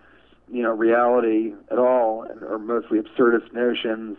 you 0.52 0.62
know, 0.62 0.73
reality 0.73 1.52
at 1.71 1.79
all, 1.79 2.23
and 2.23 2.43
are 2.43 2.59
mostly 2.59 2.99
absurdist 2.99 3.52
notions 3.52 4.17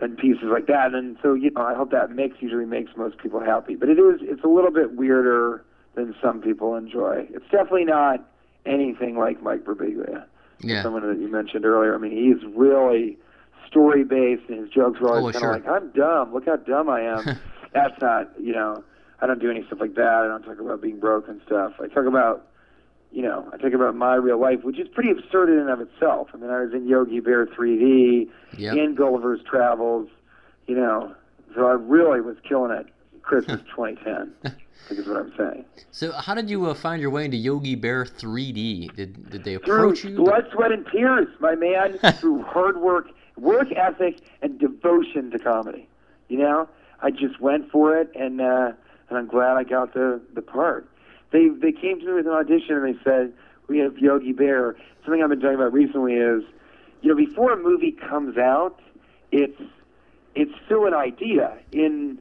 and 0.00 0.18
pieces 0.18 0.44
like 0.50 0.66
that. 0.66 0.94
And 0.94 1.16
so, 1.22 1.34
you 1.34 1.50
know, 1.50 1.62
I 1.62 1.74
hope 1.74 1.90
that 1.90 2.10
mix 2.10 2.36
usually 2.40 2.66
makes 2.66 2.92
most 2.96 3.18
people 3.18 3.40
happy. 3.40 3.74
But 3.74 3.88
it 3.88 3.98
is, 3.98 4.20
it's 4.22 4.44
a 4.44 4.48
little 4.48 4.70
bit 4.70 4.94
weirder 4.94 5.64
than 5.94 6.14
some 6.22 6.40
people 6.40 6.74
enjoy. 6.74 7.26
It's 7.30 7.46
definitely 7.50 7.86
not 7.86 8.28
anything 8.66 9.16
like 9.16 9.42
Mike 9.42 9.64
Birbiglia, 9.64 10.24
yeah. 10.60 10.82
someone 10.82 11.06
that 11.08 11.18
you 11.18 11.28
mentioned 11.28 11.64
earlier. 11.64 11.94
I 11.94 11.98
mean, 11.98 12.12
he's 12.12 12.44
really 12.54 13.16
story 13.66 14.04
based, 14.04 14.48
and 14.48 14.60
his 14.60 14.70
jokes 14.70 15.00
were 15.00 15.14
always 15.16 15.36
oh, 15.36 15.40
kind 15.40 15.56
of 15.56 15.64
sure. 15.64 15.72
like, 15.72 15.82
"I'm 15.82 15.90
dumb. 15.90 16.34
Look 16.34 16.46
how 16.46 16.56
dumb 16.56 16.88
I 16.88 17.00
am." 17.02 17.38
That's 17.72 18.00
not, 18.00 18.30
you 18.40 18.52
know, 18.52 18.82
I 19.20 19.26
don't 19.26 19.40
do 19.40 19.50
any 19.50 19.64
stuff 19.66 19.80
like 19.80 19.94
that. 19.96 20.22
I 20.24 20.26
don't 20.26 20.42
talk 20.42 20.58
about 20.58 20.80
being 20.80 20.98
broke 20.98 21.28
and 21.28 21.40
stuff. 21.44 21.74
I 21.78 21.88
talk 21.88 22.06
about, 22.06 22.48
you 23.12 23.22
know, 23.22 23.46
I 23.52 23.58
talk 23.58 23.72
about 23.74 23.94
my 23.94 24.14
real 24.14 24.40
life, 24.40 24.62
which 24.62 24.78
is 24.78 24.88
pretty 24.88 25.10
absurd 25.10 25.50
in 25.50 25.58
and 25.58 25.68
of 25.68 25.80
itself. 25.80 26.28
I 26.32 26.38
mean, 26.38 26.50
I 26.50 26.62
was 26.62 26.72
in 26.72 26.88
Yogi 26.88 27.20
Bear 27.20 27.46
3D, 27.46 28.30
yep. 28.56 28.76
in 28.76 28.94
Gulliver's 28.94 29.40
Travels, 29.42 30.08
you 30.66 30.74
know, 30.74 31.14
so 31.54 31.66
I 31.66 31.72
really 31.72 32.20
was 32.20 32.36
killing 32.48 32.70
it. 32.70 32.86
Christmas 33.22 33.60
2010. 33.76 34.32
I 34.44 34.88
think 34.88 35.00
is 35.00 35.06
what 35.06 35.16
I'm 35.16 35.32
saying. 35.36 35.64
So, 35.90 36.12
how 36.12 36.34
did 36.34 36.48
you 36.48 36.66
uh, 36.66 36.74
find 36.74 37.00
your 37.00 37.10
way 37.10 37.24
into 37.24 37.36
Yogi 37.36 37.74
Bear 37.74 38.04
3D? 38.04 38.94
Did 38.94 39.30
did 39.30 39.42
they 39.42 39.54
approach 39.54 40.00
through 40.00 40.10
you? 40.10 40.16
blood, 40.16 40.46
sweat, 40.52 40.70
and 40.70 40.86
tears, 40.92 41.26
my 41.40 41.56
man. 41.56 41.98
through 42.20 42.42
hard 42.44 42.76
work, 42.80 43.08
work 43.36 43.68
ethic, 43.72 44.20
and 44.42 44.58
devotion 44.58 45.30
to 45.30 45.38
comedy. 45.38 45.88
You 46.28 46.38
know, 46.38 46.68
I 47.00 47.10
just 47.10 47.40
went 47.40 47.70
for 47.70 47.96
it, 47.96 48.10
and 48.14 48.40
uh, 48.40 48.72
and 49.08 49.18
I'm 49.18 49.26
glad 49.26 49.56
I 49.56 49.64
got 49.64 49.94
the 49.94 50.20
the 50.34 50.42
part. 50.42 50.88
They 51.30 51.48
they 51.48 51.72
came 51.72 52.00
to 52.00 52.06
me 52.06 52.12
with 52.14 52.26
an 52.26 52.32
audition, 52.32 52.76
and 52.76 52.94
they 52.94 53.02
said 53.04 53.32
we 53.68 53.78
have 53.78 53.98
Yogi 53.98 54.32
Bear. 54.32 54.76
Something 55.04 55.22
I've 55.22 55.28
been 55.30 55.40
talking 55.40 55.56
about 55.56 55.72
recently 55.72 56.14
is, 56.14 56.42
you 57.02 57.10
know, 57.10 57.16
before 57.16 57.52
a 57.52 57.56
movie 57.56 57.92
comes 57.92 58.38
out, 58.38 58.80
it's 59.30 59.60
it's 60.34 60.52
still 60.64 60.86
an 60.86 60.94
idea 60.94 61.56
in 61.72 62.18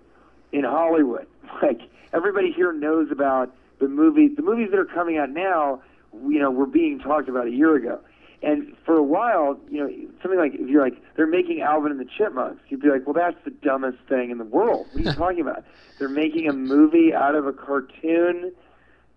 in 0.51 0.63
Hollywood. 0.63 1.27
Like 1.61 1.83
everybody 2.11 2.51
here 2.51 2.73
knows 2.73 3.11
about 3.11 3.55
the 3.79 3.87
movies. 3.87 4.31
The 4.35 4.41
movies 4.41 4.71
that 4.71 4.79
are 4.79 4.85
coming 4.85 5.17
out 5.17 5.29
now, 5.29 5.81
you 6.27 6.39
know, 6.39 6.51
were 6.51 6.65
being 6.65 6.99
talked 6.99 7.29
about 7.29 7.47
a 7.47 7.51
year 7.51 7.75
ago. 7.75 7.99
And 8.41 8.75
for 8.85 8.95
a 8.95 9.03
while, 9.03 9.59
you 9.69 9.79
know, 9.79 9.89
something 10.21 10.39
like 10.39 10.53
if 10.55 10.67
you're 10.69 10.83
like 10.83 11.01
they're 11.15 11.27
making 11.27 11.61
Alvin 11.61 11.91
and 11.91 11.99
the 11.99 12.05
Chipmunks, 12.17 12.61
you'd 12.69 12.81
be 12.81 12.89
like, 12.89 13.05
well, 13.05 13.13
that's 13.13 13.43
the 13.43 13.51
dumbest 13.51 13.97
thing 14.07 14.29
in 14.29 14.37
the 14.37 14.43
world. 14.43 14.87
What 14.91 15.05
are 15.05 15.09
you 15.09 15.13
talking 15.17 15.41
about? 15.41 15.63
They're 15.99 16.09
making 16.09 16.49
a 16.49 16.53
movie 16.53 17.13
out 17.13 17.35
of 17.35 17.47
a 17.47 17.53
cartoon 17.53 18.51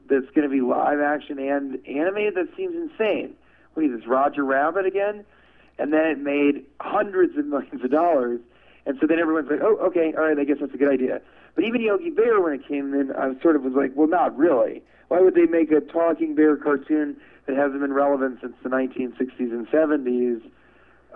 that's 0.08 0.30
going 0.34 0.48
to 0.48 0.48
be 0.48 0.60
live 0.60 1.00
action 1.00 1.38
and 1.38 1.78
animated. 1.86 2.34
That 2.34 2.48
seems 2.56 2.74
insane. 2.74 3.34
What 3.74 3.84
is 3.84 3.92
this, 3.92 4.06
Roger 4.06 4.44
Rabbit 4.44 4.86
again? 4.86 5.24
And 5.78 5.92
then 5.92 6.06
it 6.06 6.18
made 6.18 6.64
hundreds 6.80 7.36
of 7.36 7.46
millions 7.46 7.84
of 7.84 7.90
dollars. 7.90 8.40
And 8.86 8.98
so 9.00 9.06
then 9.06 9.18
everyone's 9.18 9.50
like, 9.50 9.60
oh, 9.62 9.76
okay, 9.88 10.14
all 10.16 10.24
right, 10.24 10.38
I 10.38 10.44
guess 10.44 10.56
that's 10.60 10.74
a 10.74 10.78
good 10.78 10.90
idea. 10.90 11.20
But 11.54 11.64
even 11.64 11.80
Yogi 11.80 12.10
Bear, 12.10 12.40
when 12.40 12.54
it 12.54 12.66
came 12.66 12.94
in, 12.94 13.12
I 13.12 13.38
sort 13.42 13.56
of 13.56 13.62
was 13.62 13.74
like, 13.74 13.92
well, 13.94 14.08
not 14.08 14.36
really. 14.36 14.82
Why 15.08 15.20
would 15.20 15.34
they 15.34 15.46
make 15.46 15.70
a 15.70 15.80
talking 15.80 16.34
bear 16.34 16.56
cartoon 16.56 17.16
that 17.48 17.56
hasn't 17.56 17.80
been 17.80 17.92
relevant 17.92 18.38
since 18.40 18.54
the 18.62 18.68
1960s 18.68 19.50
and 19.50 19.66
70s? 19.68 20.40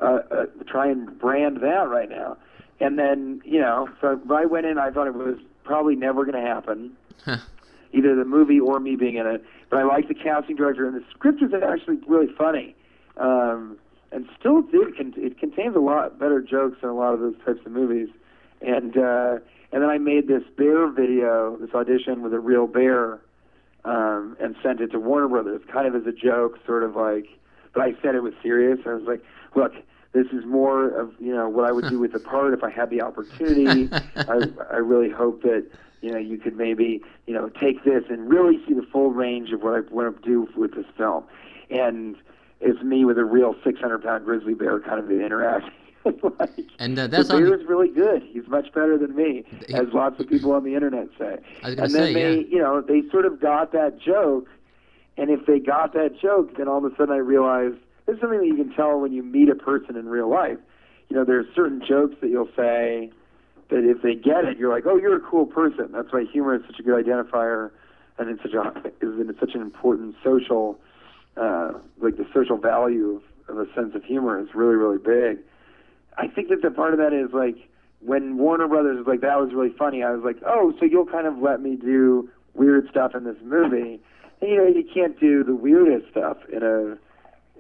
Uh, 0.01 0.21
uh, 0.31 0.47
try 0.67 0.89
and 0.89 1.19
brand 1.19 1.59
that 1.59 1.89
right 1.89 2.09
now. 2.09 2.37
And 2.81 2.99
then, 2.99 3.41
you 3.45 3.61
know, 3.61 3.89
so 4.01 4.21
I 4.35 4.47
went 4.47 4.67
in, 4.67 4.79
I 4.79 4.91
thought 4.91 5.07
it 5.07 5.15
was 5.15 5.39
probably 5.63 5.95
never 5.95 6.25
going 6.25 6.43
to 6.43 6.49
happen, 6.49 6.97
either 7.93 8.17
the 8.17 8.25
movie 8.25 8.59
or 8.59 8.81
me 8.81 8.97
being 8.97 9.17
in 9.17 9.27
it. 9.27 9.45
But 9.71 9.79
I 9.79 9.85
liked 9.85 10.09
the 10.09 10.15
casting 10.15 10.57
director, 10.57 10.87
and 10.87 10.97
the 10.97 11.05
script 11.11 11.41
was 11.43 11.53
actually 11.55 11.99
really 12.09 12.33
funny. 12.37 12.75
Um, 13.19 13.79
and 14.11 14.27
still 14.39 14.63
did, 14.63 14.95
it 14.99 15.39
contains 15.39 15.77
a 15.77 15.81
lot 15.81 16.19
better 16.19 16.41
jokes 16.41 16.79
than 16.81 16.91
a 16.91 16.95
lot 16.95 17.15
of 17.15 17.21
those 17.21 17.37
types 17.47 17.61
of 17.65 17.73
movies. 17.73 18.09
And, 18.61 18.97
uh, 18.97 19.39
and 19.71 19.83
then 19.83 19.89
I 19.89 19.99
made 19.99 20.29
this 20.29 20.43
bear 20.57 20.89
video, 20.89 21.57
this 21.59 21.75
audition 21.75 22.23
with 22.23 22.35
a 22.35 22.41
real 22.41 22.67
bear, 22.67 23.21
um, 23.85 24.37
and 24.41 24.55
sent 24.63 24.81
it 24.81 24.93
to 24.93 25.01
Warner 25.01 25.29
Brothers, 25.29 25.63
kind 25.73 25.87
of 25.87 25.95
as 25.95 26.07
a 26.07 26.13
joke, 26.13 26.59
sort 26.67 26.83
of 26.83 26.97
like. 26.97 27.27
But 27.75 27.83
I 27.83 27.95
said 28.03 28.15
it 28.15 28.23
was 28.23 28.35
serious. 28.43 28.81
I 28.87 28.95
was 28.95 29.05
like, 29.05 29.25
look, 29.55 29.73
this 30.13 30.27
is 30.27 30.45
more 30.45 30.89
of 30.89 31.13
you 31.19 31.35
know 31.35 31.49
what 31.49 31.65
I 31.65 31.73
would 31.73 31.89
do 31.89 31.99
with 31.99 32.13
the 32.13 32.21
part 32.21 32.53
if 32.53 32.63
I 32.63 32.71
had 32.71 32.91
the 32.91 33.01
opportunity. 33.01 33.89
I, 34.17 34.41
I 34.71 34.77
really 34.77 35.11
hope 35.11 35.43
that 35.43 35.67
you 36.01 36.13
know 36.13 36.19
you 36.19 36.39
could 36.39 36.57
maybe 36.57 37.03
you 37.27 37.35
know 37.35 37.49
take 37.49 37.85
this 37.85 38.05
and 38.09 38.31
really 38.31 38.59
see 38.67 38.75
the 38.75 38.87
full 38.93 39.11
range 39.11 39.53
of 39.53 39.63
what 39.63 39.75
I 39.75 39.81
want 39.93 40.23
to 40.23 40.29
do 40.29 40.49
with 40.57 40.75
this 40.75 40.87
film. 40.97 41.25
And 41.71 42.17
it's 42.61 42.83
me 42.83 43.05
with 43.05 43.19
a 43.19 43.25
real 43.25 43.57
600 43.65 44.03
pound 44.03 44.25
grizzly 44.25 44.55
bear 44.55 44.79
kind 44.81 45.01
of 45.01 45.11
interacting. 45.11 45.73
like, 46.39 46.51
and 46.79 46.99
uh, 46.99 47.07
that's 47.07 47.29
the 47.29 47.37
on 47.37 47.45
the, 47.45 47.55
is 47.55 47.67
really 47.67 47.89
good. 47.89 48.23
He's 48.23 48.47
much 48.49 48.73
better 48.73 48.99
than 48.99 49.15
me, 49.15 49.45
He- 49.67 49.75
as 49.75 49.87
lots 49.93 50.19
of 50.21 50.29
people 50.29 50.53
on 50.53 50.65
the 50.65 50.75
internet 50.75 51.09
say. 51.19 51.39
And 51.63 51.79
then 51.79 51.91
say, 51.91 52.13
they, 52.13 52.35
yeah. 52.37 52.43
you 52.49 52.59
know, 52.59 52.81
they 52.81 53.03
sort 53.11 53.27
of 53.27 53.41
got 53.41 53.73
that 53.73 53.99
joke, 54.01 54.49
and 55.17 55.31
if 55.31 55.47
they 55.47 55.59
got 55.59 55.93
that 55.95 56.19
joke, 56.21 56.57
then 56.57 56.69
all 56.69 56.85
of 56.85 56.93
a 56.93 56.97
sudden 56.97 57.15
I 57.15 57.19
realized 57.19 57.77
this 58.07 58.17
is 58.17 58.21
something 58.21 58.41
that 58.41 58.47
you 58.47 58.57
can 58.57 58.73
tell 58.75 58.99
when 58.99 59.13
you 59.13 59.23
meet 59.23 59.49
a 59.49 59.55
person 59.55 59.97
in 59.97 60.09
real 60.09 60.29
life. 60.29 60.59
You 61.09 61.17
know, 61.17 61.25
there's 61.25 61.47
certain 61.55 61.83
jokes 61.87 62.17
that 62.21 62.31
you'll 62.31 62.51
say 62.57 63.11
that 63.69 63.89
if 63.89 64.03
they 64.03 64.15
get 64.15 64.45
it, 64.45 64.59
you're 64.59 64.73
like, 64.73 64.85
oh, 64.87 64.97
you're 64.97 65.17
a 65.17 65.21
cool 65.21 65.47
person. 65.47 65.91
That's 65.93 66.13
why 66.13 66.25
humor 66.31 66.55
is 66.55 66.63
such 66.67 66.79
a 66.81 66.83
good 66.83 67.05
identifier, 67.05 67.71
and 68.19 68.29
it's 68.29 68.43
such 68.43 68.55
a 68.55 68.69
is 69.01 69.29
it's 69.29 69.41
such 69.41 69.55
an 69.55 69.63
important 69.63 70.15
social, 70.23 70.79
uh, 71.37 71.73
like 72.01 72.17
the 72.17 72.27
social 72.35 72.57
value 72.57 73.23
of, 73.49 73.57
of 73.57 73.69
a 73.69 73.75
sense 73.75 73.95
of 73.95 74.05
humor 74.05 74.41
is 74.41 74.49
really 74.55 74.75
really 74.77 74.99
big. 74.99 75.39
I 76.17 76.29
think 76.29 76.49
that 76.49 76.63
the 76.63 76.71
part 76.71 76.93
of 76.93 76.99
that 76.99 77.13
is 77.13 77.33
like 77.33 77.57
when 78.01 78.37
Warner 78.37 78.69
Brothers 78.69 78.99
was 78.99 79.07
like 79.07 79.21
that 79.21 79.39
was 79.39 79.53
really 79.53 79.75
funny. 79.79 80.03
I 80.03 80.13
was 80.13 80.23
like, 80.25 80.37
oh, 80.47 80.75
so 80.79 80.85
you'll 80.85 81.07
kind 81.07 81.27
of 81.27 81.39
let 81.39 81.61
me 81.61 81.77
do 81.77 82.29
weird 82.55 82.89
stuff 82.91 83.15
in 83.15 83.25
this 83.25 83.37
movie. 83.43 84.01
And 84.41 84.51
you 84.51 84.57
know, 84.57 84.67
you 84.67 84.85
can't 84.93 85.19
do 85.19 85.45
the 85.45 85.55
weirdest 85.55 86.11
stuff 86.11 86.39
in 86.53 86.63
a 86.63 86.99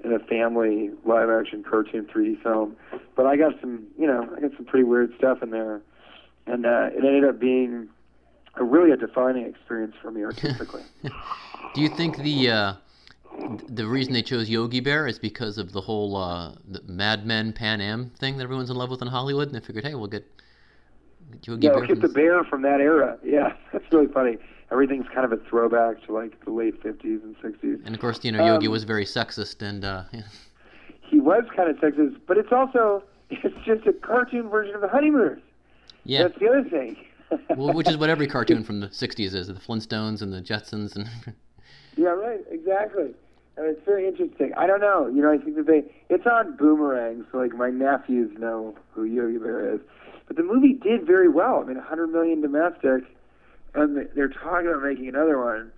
in 0.04 0.12
a 0.12 0.18
family 0.18 0.90
live 1.04 1.30
action 1.30 1.62
cartoon 1.62 2.06
3D 2.06 2.42
film. 2.42 2.76
But 3.16 3.26
I 3.26 3.36
got 3.36 3.52
some, 3.60 3.84
you 3.98 4.06
know, 4.06 4.28
I 4.36 4.40
got 4.40 4.50
some 4.56 4.66
pretty 4.66 4.84
weird 4.84 5.12
stuff 5.16 5.42
in 5.42 5.50
there, 5.50 5.80
and 6.46 6.66
uh, 6.66 6.88
it 6.92 7.04
ended 7.04 7.24
up 7.24 7.38
being 7.38 7.88
a 8.56 8.64
really 8.64 8.90
a 8.90 8.96
defining 8.96 9.46
experience 9.46 9.94
for 10.02 10.10
me 10.10 10.24
artistically. 10.24 10.82
Do 11.74 11.80
you 11.80 11.88
think 11.88 12.18
the 12.18 12.50
uh, 12.50 12.74
the 13.68 13.86
reason 13.86 14.12
they 14.12 14.22
chose 14.22 14.48
Yogi 14.48 14.80
Bear 14.80 15.06
is 15.06 15.18
because 15.18 15.58
of 15.58 15.72
the 15.72 15.80
whole 15.80 16.16
uh, 16.16 16.54
the 16.68 16.82
Mad 16.86 17.26
Men 17.26 17.52
Pan 17.52 17.80
Am 17.80 18.10
thing 18.18 18.36
that 18.36 18.44
everyone's 18.44 18.70
in 18.70 18.76
love 18.76 18.90
with 18.90 19.02
in 19.02 19.08
Hollywood, 19.08 19.48
and 19.48 19.54
they 19.56 19.60
figured, 19.60 19.84
hey, 19.84 19.94
we'll 19.94 20.06
get 20.06 20.24
Yogi 21.44 21.66
yeah, 21.66 21.72
Bear 21.72 21.86
from 21.86 22.00
the 22.00 22.08
bear 22.08 22.44
from 22.44 22.62
that 22.62 22.80
era. 22.80 23.18
Yeah, 23.24 23.54
that's 23.72 23.84
really 23.92 24.08
funny. 24.12 24.38
Everything's 24.70 25.06
kind 25.14 25.24
of 25.24 25.32
a 25.32 25.42
throwback 25.48 26.02
to 26.06 26.12
like 26.12 26.42
the 26.44 26.50
late 26.50 26.82
50s 26.82 27.22
and 27.22 27.36
60s. 27.38 27.84
And 27.84 27.94
of 27.94 28.00
course, 28.00 28.20
you 28.22 28.32
know, 28.32 28.44
Yogi 28.46 28.66
Um, 28.66 28.72
was 28.72 28.84
very 28.84 29.04
sexist 29.04 29.60
and 29.62 29.84
uh, 29.84 30.04
He 31.00 31.20
was 31.20 31.44
kind 31.54 31.68
of 31.68 31.76
sexist, 31.76 32.18
but 32.26 32.38
it's 32.38 32.52
also 32.52 33.02
it's 33.30 33.54
just 33.66 33.86
a 33.86 33.92
cartoon 33.92 34.48
version 34.48 34.74
of 34.74 34.80
the 34.80 34.88
Honeymooners. 34.88 35.40
yeah, 36.04 36.22
That's 36.24 36.38
the 36.38 36.48
other 36.48 36.64
thing. 36.68 36.96
well, 37.56 37.72
which 37.74 37.88
is 37.88 37.96
what 37.96 38.08
every 38.10 38.26
cartoon 38.26 38.62
from 38.64 38.80
the 38.80 38.88
'60s 38.88 39.34
is: 39.34 39.46
the 39.48 39.54
Flintstones 39.54 40.20
and 40.22 40.32
the 40.32 40.40
Jetsons 40.42 40.96
and. 40.96 41.08
Yeah, 41.96 42.08
right. 42.10 42.40
Exactly. 42.50 43.14
And 43.56 43.66
it's 43.66 43.84
very 43.84 44.08
interesting. 44.08 44.52
I 44.56 44.66
don't 44.66 44.80
know. 44.80 45.06
You 45.08 45.20
know, 45.22 45.30
I 45.32 45.36
think 45.38 45.56
that 45.56 45.66
they 45.66 45.84
it's 46.08 46.26
on 46.26 46.56
Boomerang, 46.56 47.26
so 47.30 47.38
like 47.38 47.52
my 47.52 47.68
nephews 47.70 48.36
know 48.38 48.74
who 48.94 49.04
Yogi 49.04 49.38
Bear 49.38 49.74
is. 49.74 49.80
But 50.26 50.36
the 50.36 50.42
movie 50.42 50.72
did 50.72 51.06
very 51.06 51.28
well. 51.28 51.60
I 51.62 51.64
mean, 51.66 51.76
100 51.76 52.06
million 52.06 52.40
domestic, 52.40 53.04
and 53.74 53.96
they- 53.96 54.08
they're 54.14 54.28
talking 54.28 54.68
about 54.68 54.82
making 54.82 55.08
another 55.08 55.38
one. 55.38 55.70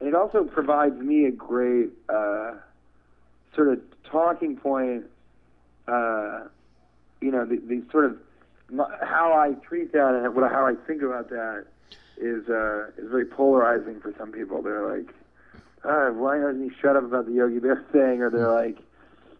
And 0.00 0.08
it 0.08 0.14
also 0.14 0.42
provides 0.44 0.96
me 0.98 1.26
a 1.26 1.30
great 1.30 1.90
uh, 2.08 2.54
sort 3.54 3.68
of 3.68 3.80
talking 4.04 4.56
point. 4.56 5.04
Uh, 5.86 6.44
you 7.20 7.30
know, 7.30 7.44
the, 7.44 7.56
the 7.58 7.82
sort 7.92 8.06
of 8.06 8.16
how 9.02 9.32
I 9.34 9.52
treat 9.66 9.92
that 9.92 10.14
and 10.14 10.34
what 10.34 10.50
how 10.50 10.66
I 10.66 10.74
think 10.86 11.02
about 11.02 11.28
that 11.30 11.66
is 12.16 12.48
uh, 12.48 12.88
is 12.98 13.08
very 13.10 13.24
polarizing 13.26 14.00
for 14.00 14.12
some 14.18 14.32
people. 14.32 14.62
They're 14.62 14.86
like, 14.96 15.14
uh, 15.84 16.10
why 16.10 16.38
doesn't 16.38 16.62
he 16.62 16.70
shut 16.80 16.96
up 16.96 17.04
about 17.04 17.26
the 17.26 17.32
Yogi 17.32 17.58
Bear 17.58 17.84
thing? 17.92 18.22
Or 18.22 18.30
they're 18.30 18.50
like, 18.50 18.78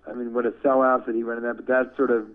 I 0.08 0.14
mean, 0.14 0.32
what 0.32 0.46
a 0.46 0.50
sellout 0.50 1.06
that 1.06 1.14
he 1.14 1.24
went 1.24 1.38
in 1.38 1.44
that. 1.44 1.54
But 1.54 1.66
that's 1.66 1.96
sort 1.96 2.10
of 2.10 2.26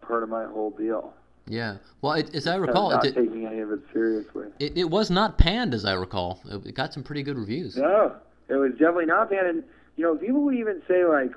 part 0.00 0.22
of 0.22 0.28
my 0.28 0.46
whole 0.46 0.70
deal. 0.70 1.12
Yeah. 1.46 1.76
Well, 2.02 2.12
it, 2.14 2.34
as 2.34 2.46
I 2.46 2.56
recall, 2.56 2.90
not 2.90 3.04
it, 3.04 3.14
taking 3.14 3.46
any 3.46 3.60
of 3.60 3.70
it 3.72 3.80
seriously. 3.92 4.48
it 4.58 4.76
it 4.76 4.90
was 4.90 5.10
not 5.10 5.38
panned, 5.38 5.74
as 5.74 5.84
I 5.84 5.94
recall. 5.94 6.40
It, 6.48 6.74
got 6.74 6.92
some 6.92 7.02
pretty 7.02 7.22
good 7.22 7.38
reviews. 7.38 7.76
No, 7.76 8.14
it 8.48 8.54
was 8.54 8.72
definitely 8.72 9.06
not 9.06 9.30
banned. 9.30 9.46
And 9.46 9.64
you 9.96 10.04
know, 10.04 10.14
people 10.16 10.42
would 10.42 10.54
even 10.54 10.82
say 10.86 11.04
like, 11.04 11.32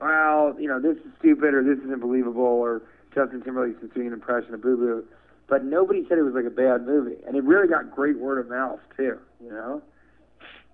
well, 0.00 0.54
you 0.58 0.68
know, 0.68 0.80
this 0.80 0.96
is 0.98 1.12
stupid 1.18 1.54
or 1.54 1.62
this 1.62 1.82
isn't 1.84 2.00
believable 2.00 2.42
or 2.42 2.82
Justin 3.14 3.42
Timberlake's 3.42 3.80
just 3.80 3.94
doing 3.94 4.08
an 4.08 4.12
impression 4.12 4.54
of 4.54 4.62
Boo 4.62 4.76
Boo. 4.76 5.04
But 5.48 5.64
nobody 5.64 6.04
said 6.08 6.18
it 6.18 6.22
was 6.22 6.34
like 6.34 6.44
a 6.44 6.50
bad 6.50 6.86
movie, 6.86 7.16
and 7.26 7.34
it 7.34 7.42
really 7.42 7.68
got 7.68 7.90
great 7.90 8.18
word 8.18 8.38
of 8.38 8.50
mouth 8.50 8.80
too. 8.96 9.18
You 9.42 9.50
know, 9.50 9.82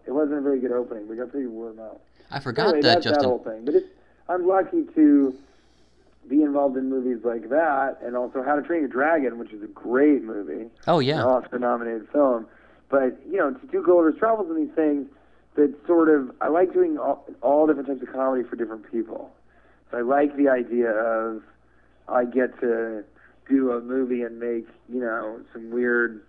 it 0.07 0.13
wasn't 0.13 0.39
a 0.39 0.43
very 0.43 0.61
good 0.61 0.73
opening, 0.73 1.07
but 1.07 1.15
it 1.15 1.17
got 1.17 1.31
pretty 1.31 1.49
good 1.49 1.79
out. 1.81 2.01
I 2.31 2.41
forgot 2.41 2.69
anyway, 2.69 2.83
that 2.83 2.95
that's 2.95 3.05
Justin. 3.05 3.23
that 3.23 3.29
whole 3.29 3.39
thing. 3.45 3.65
But 3.65 3.75
it's, 3.75 3.87
I'm 4.29 4.47
lucky 4.47 4.85
to 4.95 5.35
be 6.29 6.43
involved 6.43 6.77
in 6.77 6.89
movies 6.89 7.25
like 7.25 7.51
that, 7.51 7.99
and 8.03 8.17
also 8.17 8.43
How 8.43 8.57
to 8.57 8.63
Train 8.63 8.81
Your 8.81 8.89
Dragon, 8.89 9.39
which 9.39 9.53
is 9.53 9.63
a 9.63 9.67
great 9.67 10.23
movie, 10.23 10.71
Oh 10.87 10.99
yeah, 10.99 11.21
an. 11.21 11.29
Oscar-nominated 11.29 12.09
film. 12.11 12.47
But 12.89 13.19
you 13.29 13.37
know, 13.37 13.53
to 13.53 13.67
do 13.67 13.83
Gulliver's 13.83 14.19
Travels 14.19 14.49
and 14.49 14.57
these 14.69 14.75
things, 14.75 15.07
that 15.57 15.75
sort 15.87 16.09
of 16.09 16.31
I 16.41 16.49
like 16.49 16.73
doing 16.73 16.99
all, 16.99 17.27
all 17.43 17.67
different 17.67 17.89
types 17.89 18.03
of 18.03 18.13
comedy 18.13 18.47
for 18.49 18.57
different 18.57 18.91
people. 18.91 19.33
So 19.91 19.99
I 19.99 20.01
like 20.01 20.37
the 20.37 20.49
idea 20.49 20.91
of 20.91 21.43
I 22.09 22.25
get 22.25 22.59
to 22.61 23.05
do 23.49 23.73
a 23.73 23.81
movie 23.81 24.23
and 24.23 24.39
make 24.39 24.67
you 24.89 25.01
know 25.01 25.41
some 25.53 25.71
weird 25.71 26.23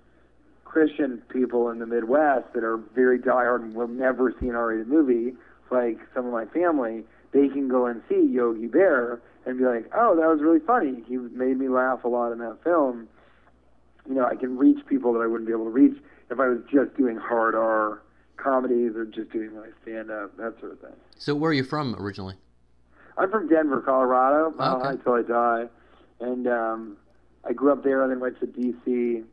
Christian 0.66 1.22
people 1.30 1.70
in 1.70 1.80
the 1.80 1.86
Midwest 1.86 2.54
that 2.54 2.64
are 2.64 2.78
very 2.94 3.18
diehard 3.18 3.62
and 3.62 3.74
will 3.74 3.88
never 3.88 4.34
see 4.40 4.50
an 4.50 4.56
R-rated 4.56 4.88
movie, 4.88 5.34
like 5.72 5.98
some 6.14 6.26
of 6.26 6.34
my 6.34 6.46
family. 6.46 7.04
They 7.32 7.48
can 7.48 7.70
go 7.70 7.86
and 7.86 8.02
see 8.10 8.28
Yogi 8.30 8.68
Bear 8.68 9.22
and 9.46 9.58
be 9.58 9.64
like, 9.66 9.90
"Oh, 9.96 10.16
that 10.16 10.28
was 10.28 10.42
really 10.42 10.60
funny. 10.60 11.04
He 11.08 11.18
made 11.18 11.58
me 11.58 11.70
laugh 11.70 12.04
a 12.04 12.08
lot 12.08 12.32
in 12.32 12.40
that 12.40 12.64
film." 12.64 13.08
You 14.08 14.16
know, 14.16 14.26
I 14.26 14.36
can 14.36 14.58
reach 14.58 14.86
people 14.86 15.14
that 15.14 15.20
I 15.20 15.28
wouldn't 15.28 15.48
be 15.48 15.54
able 15.54 15.66
to 15.66 15.72
reach 15.72 15.98
if 16.30 16.40
I 16.40 16.48
was 16.48 16.60
just 16.72 16.96
doing 16.98 17.18
hard 17.18 17.56
R 17.56 18.02
comedies 18.38 18.96
or 18.96 19.06
just 19.06 19.32
doing 19.32 19.56
my 19.56 19.68
stand-up, 19.82 20.36
that 20.38 20.60
sort 20.60 20.74
of 20.74 20.80
thing. 20.80 20.96
So 21.18 21.34
where 21.36 21.52
are 21.52 21.54
you 21.54 21.64
from 21.64 21.96
originally? 21.98 22.36
I'm 23.18 23.32
from 23.32 23.48
Denver, 23.48 23.82
Colorado, 23.82 24.52
Mile 24.58 24.78
Okay. 24.78 25.02
High 25.06 25.20
I 25.20 25.22
Die, 25.22 25.70
and 26.20 26.48
um, 26.48 26.98
I 27.44 27.54
grew 27.54 27.72
up 27.72 27.84
there 27.84 28.02
and 28.04 28.12
then 28.12 28.20
went 28.20 28.40
to 28.42 28.48
D.C. 28.48 29.24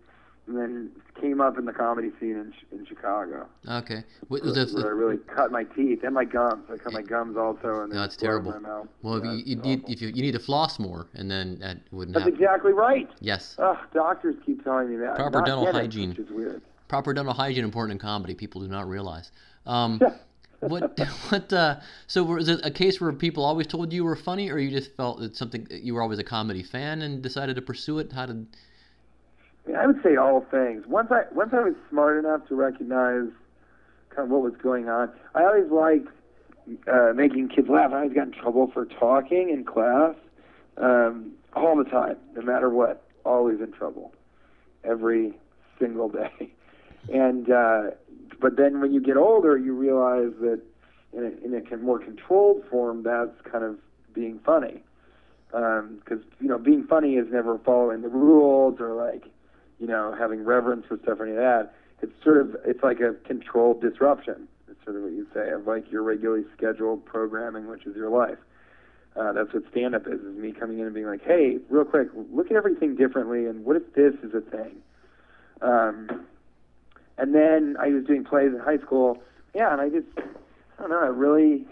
and 0.46 0.56
then 0.56 0.90
came 1.20 1.40
up 1.40 1.58
in 1.58 1.64
the 1.64 1.72
comedy 1.72 2.10
scene 2.18 2.30
in, 2.36 2.52
in 2.78 2.86
Chicago. 2.86 3.46
Okay. 3.68 4.02
What, 4.28 4.42
where, 4.44 4.58
it, 4.58 4.72
where 4.72 4.86
I 4.86 4.90
really 4.90 5.18
cut 5.18 5.52
my 5.52 5.64
teeth 5.64 6.00
and 6.04 6.14
my 6.14 6.24
gums. 6.24 6.64
I 6.72 6.78
cut 6.78 6.92
my 6.92 7.02
gums 7.02 7.36
also, 7.36 7.82
and 7.82 7.92
no, 7.92 8.02
it's 8.02 8.16
terrible. 8.16 8.54
Well, 9.02 9.16
if 9.16 9.24
Yeah, 9.24 9.32
you, 9.32 9.42
you, 9.44 9.58
awful. 9.76 9.92
if 9.92 10.02
you, 10.02 10.08
you 10.08 10.22
need 10.22 10.32
to 10.32 10.38
floss 10.38 10.78
more, 10.78 11.06
and 11.14 11.30
then 11.30 11.58
that 11.60 11.78
wouldn't 11.90 12.14
That's 12.14 12.24
happen. 12.24 12.34
exactly 12.42 12.72
right. 12.72 13.08
Yes. 13.20 13.56
Ugh, 13.58 13.76
doctors 13.92 14.36
keep 14.44 14.64
telling 14.64 14.90
me 14.90 14.96
that. 14.96 15.16
Proper 15.16 15.42
dental 15.42 15.64
get 15.64 15.74
it, 15.74 15.78
hygiene. 15.80 16.10
which 16.10 16.18
is 16.18 16.30
weird. 16.30 16.62
Proper 16.88 17.12
dental 17.14 17.34
hygiene 17.34 17.64
important 17.64 17.92
in 17.92 17.98
comedy. 17.98 18.34
People 18.34 18.60
do 18.60 18.68
not 18.68 18.88
realize. 18.88 19.30
Um, 19.66 20.00
what 20.60 20.98
what? 21.30 21.52
Uh, 21.52 21.80
so 22.06 22.22
was 22.22 22.48
it 22.48 22.60
a 22.64 22.70
case 22.70 23.00
where 23.00 23.12
people 23.12 23.44
always 23.44 23.66
told 23.66 23.92
you 23.92 24.04
were 24.04 24.16
funny, 24.16 24.50
or 24.50 24.58
you 24.58 24.70
just 24.70 24.94
felt 24.96 25.22
it's 25.22 25.38
something 25.38 25.66
you 25.70 25.94
were 25.94 26.02
always 26.02 26.18
a 26.18 26.24
comedy 26.24 26.62
fan 26.62 27.02
and 27.02 27.22
decided 27.22 27.56
to 27.56 27.62
pursue 27.62 27.98
it? 27.98 28.12
How 28.12 28.26
did? 28.26 28.46
I, 29.68 29.86
would 29.86 30.02
say 30.02 30.16
all 30.16 30.44
things. 30.50 30.84
Once 30.86 31.10
I 31.10 31.22
once 31.32 31.50
I 31.52 31.60
was 31.60 31.74
smart 31.88 32.18
enough 32.18 32.46
to 32.48 32.54
recognize 32.54 33.28
kind 34.10 34.24
of 34.24 34.30
what 34.30 34.42
was 34.42 34.54
going 34.62 34.88
on, 34.88 35.10
I 35.34 35.44
always 35.44 35.70
liked 35.70 36.08
uh, 36.86 37.12
making 37.14 37.48
kids 37.48 37.68
laugh. 37.68 37.92
I 37.92 37.98
always 37.98 38.12
got 38.12 38.26
in 38.26 38.32
trouble 38.32 38.70
for 38.72 38.86
talking 38.86 39.50
in 39.50 39.64
class 39.64 40.14
um, 40.76 41.32
all 41.54 41.76
the 41.76 41.88
time, 41.88 42.16
no 42.34 42.42
matter 42.42 42.68
what. 42.68 43.02
Always 43.24 43.60
in 43.60 43.72
trouble, 43.72 44.12
every 44.84 45.32
single 45.78 46.08
day. 46.08 46.52
And 47.12 47.50
uh, 47.50 47.90
but 48.40 48.56
then 48.56 48.80
when 48.80 48.92
you 48.92 49.00
get 49.00 49.16
older, 49.16 49.58
you 49.58 49.74
realize 49.74 50.30
that 50.40 50.60
in 51.12 51.24
a, 51.24 51.44
in 51.44 51.66
a 51.72 51.76
more 51.78 51.98
controlled 51.98 52.62
form, 52.70 53.02
that's 53.02 53.34
kind 53.50 53.64
of 53.64 53.76
being 54.14 54.38
funny. 54.46 54.82
Because 55.50 56.20
you 56.40 56.46
know, 56.46 56.58
being 56.58 56.84
funny 56.84 57.14
is 57.16 57.26
never 57.30 57.58
following 57.58 58.02
the 58.02 58.08
rules 58.08 58.80
or 58.80 58.94
like 58.94 59.24
you 59.82 59.88
know, 59.88 60.14
having 60.16 60.44
reverence 60.44 60.86
for 60.86 60.96
stuff 61.02 61.18
or 61.18 61.24
any 61.26 61.32
of 61.32 61.38
that. 61.38 61.74
It's 62.02 62.12
sort 62.22 62.38
of 62.38 62.56
it's 62.64 62.82
like 62.84 63.00
a 63.00 63.14
controlled 63.26 63.82
disruption. 63.82 64.46
It's 64.70 64.82
sort 64.84 64.96
of 64.96 65.02
what 65.02 65.12
you 65.12 65.26
say 65.34 65.50
of 65.50 65.66
like 65.66 65.90
your 65.90 66.02
regularly 66.02 66.44
scheduled 66.56 67.04
programming, 67.04 67.66
which 67.66 67.84
is 67.84 67.96
your 67.96 68.08
life. 68.08 68.38
Uh, 69.16 69.32
that's 69.32 69.52
what 69.52 69.64
stand 69.72 69.94
up 69.96 70.06
is, 70.06 70.20
is 70.20 70.36
me 70.36 70.52
coming 70.52 70.78
in 70.78 70.86
and 70.86 70.94
being 70.94 71.06
like, 71.06 71.22
hey, 71.24 71.58
real 71.68 71.84
quick, 71.84 72.08
look 72.32 72.46
at 72.46 72.56
everything 72.56 72.94
differently 72.94 73.44
and 73.44 73.64
what 73.64 73.76
if 73.76 73.92
this 73.94 74.14
is 74.22 74.32
a 74.34 74.40
thing? 74.40 74.76
Um, 75.60 76.26
and 77.18 77.34
then 77.34 77.76
I 77.78 77.88
was 77.88 78.04
doing 78.04 78.24
plays 78.24 78.52
in 78.54 78.60
high 78.60 78.78
school. 78.78 79.20
Yeah, 79.52 79.72
and 79.72 79.80
I 79.80 79.88
just 79.88 80.06
I 80.16 80.82
don't 80.82 80.90
know, 80.90 81.02
I 81.02 81.08
really 81.08 81.66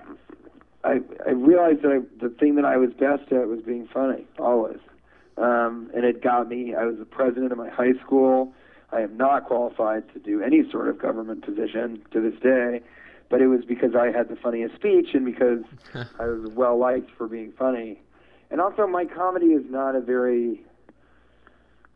I 0.83 1.01
I 1.27 1.31
realized 1.31 1.83
that 1.83 1.93
I, 1.93 2.25
the 2.27 2.35
thing 2.35 2.57
that 2.57 2.65
I 2.65 2.77
was 2.77 2.91
best 2.91 3.33
at 3.33 3.47
was 3.47 3.61
being 3.63 3.87
funny, 3.87 4.27
always 4.37 4.79
um, 5.41 5.91
and 5.95 6.05
it 6.05 6.23
got 6.23 6.49
me. 6.49 6.75
I 6.75 6.85
was 6.85 6.99
the 6.99 7.05
president 7.05 7.51
of 7.53 7.59
my 7.59 7.69
high 7.69 7.95
school. 8.05 8.53
I 8.93 9.01
am 9.01 9.17
not 9.17 9.47
qualified 9.47 10.13
to 10.13 10.19
do 10.19 10.43
any 10.43 10.69
sort 10.71 10.89
of 10.89 10.99
government 10.99 11.45
position 11.45 12.03
to 12.13 12.21
this 12.21 12.39
day, 12.41 12.81
but 13.29 13.41
it 13.41 13.47
was 13.47 13.65
because 13.65 13.95
I 13.95 14.11
had 14.11 14.29
the 14.29 14.37
funniest 14.37 14.75
speech 14.75 15.09
and 15.15 15.25
because 15.25 15.61
I 16.19 16.25
was 16.27 16.51
well 16.53 16.77
liked 16.79 17.11
for 17.17 17.27
being 17.29 17.53
funny. 17.53 18.01
And 18.51 18.61
also, 18.61 18.87
my 18.87 19.05
comedy 19.05 19.47
is 19.47 19.65
not 19.71 19.95
a 19.95 20.01
very 20.01 20.61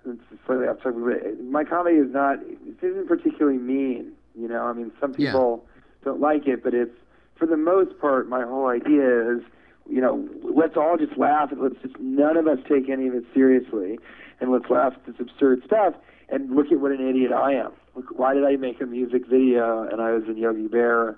it's 0.06 0.20
slightly 0.46 0.66
off 0.66 0.82
topic, 0.82 0.96
but 1.02 1.44
my 1.44 1.64
comedy 1.64 1.96
is 1.96 2.12
not. 2.12 2.38
It 2.42 2.76
isn't 2.82 3.08
particularly 3.08 3.58
mean. 3.58 4.12
You 4.38 4.48
know, 4.48 4.62
I 4.62 4.72
mean, 4.72 4.92
some 5.00 5.14
Yeah. 5.16 5.32
people 5.32 5.64
don't 6.04 6.20
like 6.20 6.46
it, 6.46 6.62
but 6.62 6.74
it's 6.74 6.94
for 7.36 7.46
the 7.46 7.56
most 7.56 7.98
part. 7.98 8.28
My 8.28 8.42
whole 8.44 8.66
idea 8.68 9.32
is 9.36 9.42
you 9.88 10.00
know, 10.00 10.28
let's 10.42 10.76
all 10.76 10.96
just 10.96 11.16
laugh 11.18 11.52
and 11.52 11.60
let's 11.60 11.76
just 11.82 11.98
none 12.00 12.36
of 12.36 12.46
us 12.46 12.58
take 12.68 12.88
any 12.88 13.08
of 13.08 13.14
it 13.14 13.24
seriously, 13.34 13.98
and 14.40 14.50
let's 14.50 14.68
laugh 14.70 14.94
at 14.94 15.06
this 15.06 15.16
absurd 15.20 15.62
stuff 15.64 15.94
and 16.28 16.54
look 16.54 16.72
at 16.72 16.80
what 16.80 16.90
an 16.92 17.06
idiot 17.06 17.32
I 17.32 17.52
am. 17.52 17.72
Look, 17.94 18.06
why 18.16 18.34
did 18.34 18.44
I 18.44 18.56
make 18.56 18.80
a 18.80 18.86
music 18.86 19.26
video 19.26 19.82
and 19.82 20.00
I 20.00 20.12
was 20.12 20.24
in 20.26 20.36
Yogi 20.36 20.68
Bear, 20.68 21.16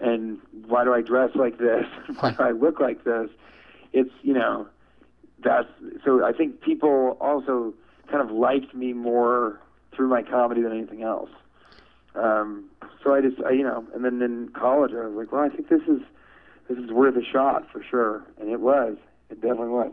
and 0.00 0.38
why 0.66 0.84
do 0.84 0.92
I 0.94 1.02
dress 1.02 1.30
like 1.34 1.58
this? 1.58 1.84
why 2.20 2.32
do 2.32 2.42
I 2.42 2.52
look 2.52 2.80
like 2.80 3.04
this? 3.04 3.28
It's 3.92 4.12
you 4.22 4.34
know, 4.34 4.68
that's 5.42 5.68
so. 6.04 6.24
I 6.24 6.32
think 6.32 6.60
people 6.60 7.16
also 7.20 7.74
kind 8.10 8.22
of 8.22 8.34
liked 8.34 8.74
me 8.74 8.92
more 8.92 9.60
through 9.94 10.08
my 10.08 10.22
comedy 10.22 10.62
than 10.62 10.72
anything 10.72 11.02
else. 11.02 11.30
Um, 12.14 12.70
so 13.02 13.14
I 13.14 13.20
just, 13.20 13.42
I, 13.42 13.50
you 13.50 13.62
know, 13.62 13.84
and 13.94 14.04
then 14.04 14.22
in 14.22 14.48
college 14.50 14.92
I 14.92 15.06
was 15.06 15.14
like, 15.14 15.32
well, 15.32 15.42
I 15.42 15.48
think 15.48 15.68
this 15.68 15.82
is 15.82 16.00
this 16.68 16.78
is 16.78 16.90
worth 16.90 17.16
a 17.16 17.24
shot 17.24 17.70
for 17.70 17.82
sure, 17.82 18.24
and 18.40 18.50
it 18.50 18.60
was. 18.60 18.96
It 19.30 19.40
definitely 19.40 19.68
was. 19.68 19.92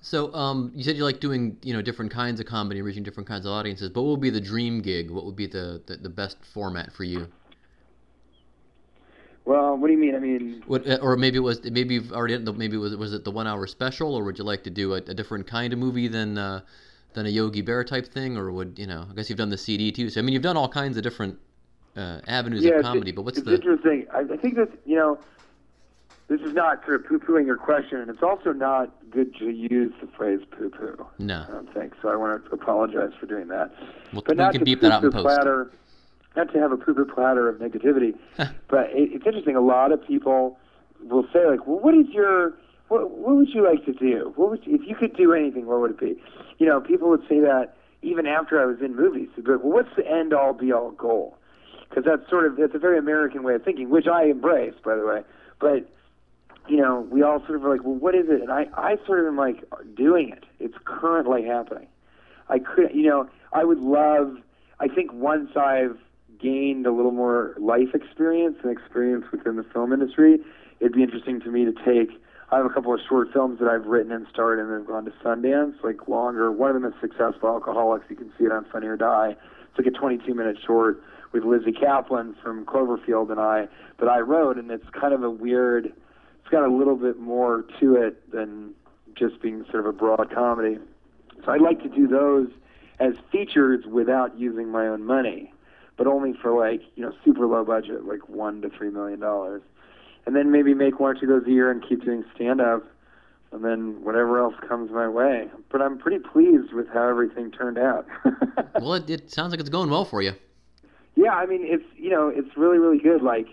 So 0.00 0.32
um, 0.34 0.72
you 0.74 0.84
said 0.84 0.96
you 0.96 1.04
like 1.04 1.20
doing 1.20 1.56
you 1.62 1.72
know 1.72 1.82
different 1.82 2.12
kinds 2.12 2.40
of 2.40 2.46
comedy, 2.46 2.82
reaching 2.82 3.02
different 3.02 3.28
kinds 3.28 3.46
of 3.46 3.52
audiences. 3.52 3.90
But 3.90 4.02
what 4.02 4.10
would 4.10 4.20
be 4.20 4.30
the 4.30 4.40
dream 4.40 4.80
gig? 4.80 5.10
What 5.10 5.24
would 5.24 5.36
be 5.36 5.46
the 5.46 5.82
the, 5.86 5.96
the 5.96 6.08
best 6.08 6.38
format 6.52 6.92
for 6.92 7.04
you? 7.04 7.28
Well, 9.44 9.76
what 9.76 9.86
do 9.86 9.92
you 9.92 9.98
mean? 9.98 10.16
I 10.16 10.18
mean, 10.18 10.64
What, 10.66 10.88
uh, 10.88 10.98
or 11.00 11.16
maybe 11.16 11.36
it 11.36 11.40
was 11.40 11.62
maybe 11.62 11.94
you've 11.94 12.12
already 12.12 12.36
maybe 12.38 12.76
was 12.76 12.92
it 12.92 12.98
was 12.98 13.12
it 13.12 13.24
the 13.24 13.30
one 13.30 13.46
hour 13.46 13.66
special, 13.68 14.14
or 14.14 14.24
would 14.24 14.38
you 14.38 14.44
like 14.44 14.64
to 14.64 14.70
do 14.70 14.94
a, 14.94 14.96
a 14.96 15.14
different 15.14 15.46
kind 15.46 15.72
of 15.72 15.78
movie 15.78 16.08
than 16.08 16.36
uh, 16.36 16.60
than 17.14 17.26
a 17.26 17.28
Yogi 17.28 17.62
Bear 17.62 17.84
type 17.84 18.06
thing, 18.06 18.36
or 18.36 18.50
would 18.50 18.76
you 18.76 18.88
know? 18.88 19.06
I 19.08 19.14
guess 19.14 19.30
you've 19.30 19.38
done 19.38 19.50
the 19.50 19.58
CD 19.58 19.92
too. 19.92 20.10
So 20.10 20.20
I 20.20 20.24
mean, 20.24 20.32
you've 20.34 20.42
done 20.42 20.56
all 20.56 20.68
kinds 20.68 20.96
of 20.96 21.04
different 21.04 21.38
uh, 21.96 22.20
avenues 22.26 22.64
yeah, 22.64 22.74
of 22.74 22.82
comedy. 22.82 23.12
But 23.12 23.22
what's 23.22 23.38
it's 23.38 23.46
the 23.46 23.54
interesting? 23.54 24.06
I, 24.12 24.20
I 24.32 24.36
think 24.36 24.56
that 24.56 24.68
you 24.84 24.96
know, 24.96 25.18
this 26.28 26.40
is 26.40 26.54
not 26.54 26.84
sort 26.84 27.00
of 27.00 27.06
poo-pooing 27.06 27.46
your 27.46 27.56
question, 27.56 28.00
and 28.00 28.10
it's 28.10 28.22
also 28.22 28.52
not 28.52 28.90
good 29.10 29.34
to 29.36 29.50
use 29.50 29.92
the 30.00 30.08
phrase 30.16 30.40
poo-poo. 30.50 31.06
no? 31.18 31.44
I 31.48 31.52
don't 31.52 31.72
think 31.72 31.94
so. 32.02 32.08
I 32.08 32.16
want 32.16 32.44
to 32.44 32.50
apologize 32.52 33.12
for 33.18 33.26
doing 33.26 33.48
that. 33.48 33.72
Well, 34.12 34.22
but 34.26 34.36
not 34.36 34.52
can 34.52 34.60
to 34.60 34.64
beep 34.64 34.80
that 34.80 34.92
out 34.92 35.04
in 35.04 35.12
post. 35.12 35.24
Platter, 35.24 35.70
not 36.34 36.52
to 36.52 36.58
have 36.58 36.72
a 36.72 36.76
poo-poo 36.76 37.04
platter 37.04 37.48
of 37.48 37.58
negativity, 37.58 38.14
but 38.36 38.90
it, 38.90 39.12
it's 39.12 39.26
interesting. 39.26 39.54
A 39.56 39.60
lot 39.60 39.92
of 39.92 40.04
people 40.04 40.58
will 41.02 41.26
say, 41.32 41.46
like, 41.46 41.66
"Well, 41.66 41.78
what 41.78 41.94
is 41.94 42.08
your 42.10 42.54
what, 42.88 43.10
what 43.10 43.36
would 43.36 43.48
you 43.50 43.64
like 43.64 43.84
to 43.86 43.92
do? 43.92 44.32
What 44.36 44.50
would 44.50 44.60
if 44.66 44.80
you 44.86 44.96
could 44.96 45.16
do 45.16 45.32
anything? 45.32 45.66
What 45.66 45.80
would 45.80 45.92
it 45.92 46.00
be?" 46.00 46.20
You 46.58 46.66
know, 46.66 46.80
people 46.80 47.08
would 47.10 47.22
say 47.28 47.38
that 47.40 47.76
even 48.02 48.26
after 48.26 48.60
I 48.60 48.66
was 48.66 48.78
in 48.80 48.96
movies. 48.96 49.28
They'd 49.36 49.44
be 49.44 49.52
like, 49.52 49.62
"Well, 49.62 49.72
what's 49.72 49.94
the 49.96 50.06
end-all, 50.06 50.54
be-all 50.54 50.90
goal?" 50.92 51.38
Because 51.88 52.04
that's 52.04 52.28
sort 52.28 52.46
of 52.46 52.56
that's 52.56 52.74
a 52.74 52.78
very 52.78 52.98
American 52.98 53.44
way 53.44 53.54
of 53.54 53.62
thinking, 53.62 53.90
which 53.90 54.06
I 54.08 54.24
embrace, 54.24 54.74
by 54.84 54.96
the 54.96 55.06
way. 55.06 55.22
But 55.60 55.88
you 56.68 56.76
know, 56.76 57.06
we 57.10 57.22
all 57.22 57.40
sort 57.40 57.56
of 57.56 57.64
are 57.64 57.70
like, 57.70 57.84
well, 57.84 57.94
what 57.94 58.14
is 58.14 58.26
it? 58.28 58.42
And 58.42 58.50
I, 58.50 58.66
I 58.76 58.96
sort 59.06 59.20
of 59.20 59.26
am 59.26 59.36
like 59.36 59.64
doing 59.96 60.30
it. 60.30 60.44
It's 60.58 60.76
currently 60.84 61.44
happening. 61.44 61.88
I 62.48 62.58
could, 62.58 62.94
you 62.94 63.06
know, 63.08 63.28
I 63.52 63.64
would 63.64 63.80
love. 63.80 64.36
I 64.78 64.88
think 64.88 65.12
once 65.12 65.50
I've 65.56 65.98
gained 66.40 66.86
a 66.86 66.92
little 66.92 67.12
more 67.12 67.54
life 67.58 67.94
experience 67.94 68.56
and 68.62 68.70
experience 68.70 69.24
within 69.32 69.56
the 69.56 69.64
film 69.64 69.92
industry, 69.92 70.38
it'd 70.80 70.92
be 70.92 71.02
interesting 71.02 71.40
to 71.40 71.50
me 71.50 71.64
to 71.64 71.72
take. 71.72 72.20
I 72.50 72.58
have 72.58 72.66
a 72.66 72.70
couple 72.70 72.94
of 72.94 73.00
short 73.08 73.32
films 73.32 73.58
that 73.58 73.68
I've 73.68 73.86
written 73.86 74.12
and 74.12 74.26
starred 74.30 74.60
and 74.60 74.70
have 74.70 74.86
gone 74.86 75.04
to 75.06 75.12
Sundance, 75.24 75.82
like 75.82 76.06
longer. 76.06 76.52
One 76.52 76.70
of 76.70 76.80
them 76.80 76.84
is 76.84 76.94
Successful 77.00 77.48
Alcoholics. 77.48 78.04
You 78.08 78.16
can 78.16 78.32
see 78.38 78.44
it 78.44 78.52
on 78.52 78.64
Funny 78.70 78.86
or 78.86 78.96
Die. 78.96 79.30
It's 79.30 79.78
like 79.78 79.86
a 79.88 79.98
22 79.98 80.32
minute 80.32 80.56
short 80.64 81.02
with 81.32 81.44
Lizzy 81.44 81.72
Caplan 81.72 82.34
from 82.42 82.64
Cloverfield 82.64 83.30
and 83.30 83.40
I 83.40 83.66
that 83.98 84.08
I 84.08 84.20
wrote, 84.20 84.58
and 84.58 84.70
it's 84.70 84.88
kind 84.90 85.12
of 85.12 85.22
a 85.22 85.30
weird. 85.30 85.92
It's 86.46 86.52
got 86.52 86.62
a 86.64 86.70
little 86.70 86.94
bit 86.94 87.18
more 87.18 87.64
to 87.80 87.96
it 87.96 88.30
than 88.30 88.72
just 89.16 89.42
being 89.42 89.64
sort 89.68 89.80
of 89.80 89.86
a 89.86 89.92
broad 89.92 90.32
comedy. 90.32 90.78
So 91.44 91.50
I'd 91.50 91.60
like 91.60 91.82
to 91.82 91.88
do 91.88 92.06
those 92.06 92.46
as 93.00 93.14
features 93.32 93.84
without 93.84 94.38
using 94.38 94.68
my 94.70 94.86
own 94.86 95.04
money, 95.04 95.52
but 95.96 96.06
only 96.06 96.34
for 96.40 96.56
like 96.56 96.82
you 96.94 97.02
know 97.02 97.12
super 97.24 97.48
low 97.48 97.64
budget, 97.64 98.04
like 98.04 98.28
one 98.28 98.62
to 98.62 98.70
three 98.70 98.90
million 98.90 99.18
dollars, 99.18 99.60
and 100.24 100.36
then 100.36 100.52
maybe 100.52 100.72
make 100.72 101.00
one 101.00 101.16
or 101.16 101.20
two 101.20 101.24
of 101.32 101.40
those 101.40 101.48
a 101.48 101.50
year 101.50 101.68
and 101.68 101.84
keep 101.84 102.04
doing 102.04 102.24
stand 102.32 102.60
up, 102.60 102.84
and 103.50 103.64
then 103.64 104.04
whatever 104.04 104.38
else 104.38 104.54
comes 104.68 104.92
my 104.92 105.08
way. 105.08 105.50
But 105.68 105.82
I'm 105.82 105.98
pretty 105.98 106.20
pleased 106.20 106.72
with 106.72 106.86
how 106.94 107.08
everything 107.08 107.50
turned 107.50 107.76
out. 107.76 108.06
well, 108.80 108.94
it, 108.94 109.10
it 109.10 109.32
sounds 109.32 109.50
like 109.50 109.58
it's 109.58 109.68
going 109.68 109.90
well 109.90 110.04
for 110.04 110.22
you. 110.22 110.34
Yeah, 111.16 111.32
I 111.32 111.46
mean 111.46 111.62
it's 111.64 111.82
you 111.96 112.10
know 112.10 112.28
it's 112.28 112.56
really 112.56 112.78
really 112.78 112.98
good. 113.00 113.20
Like, 113.20 113.48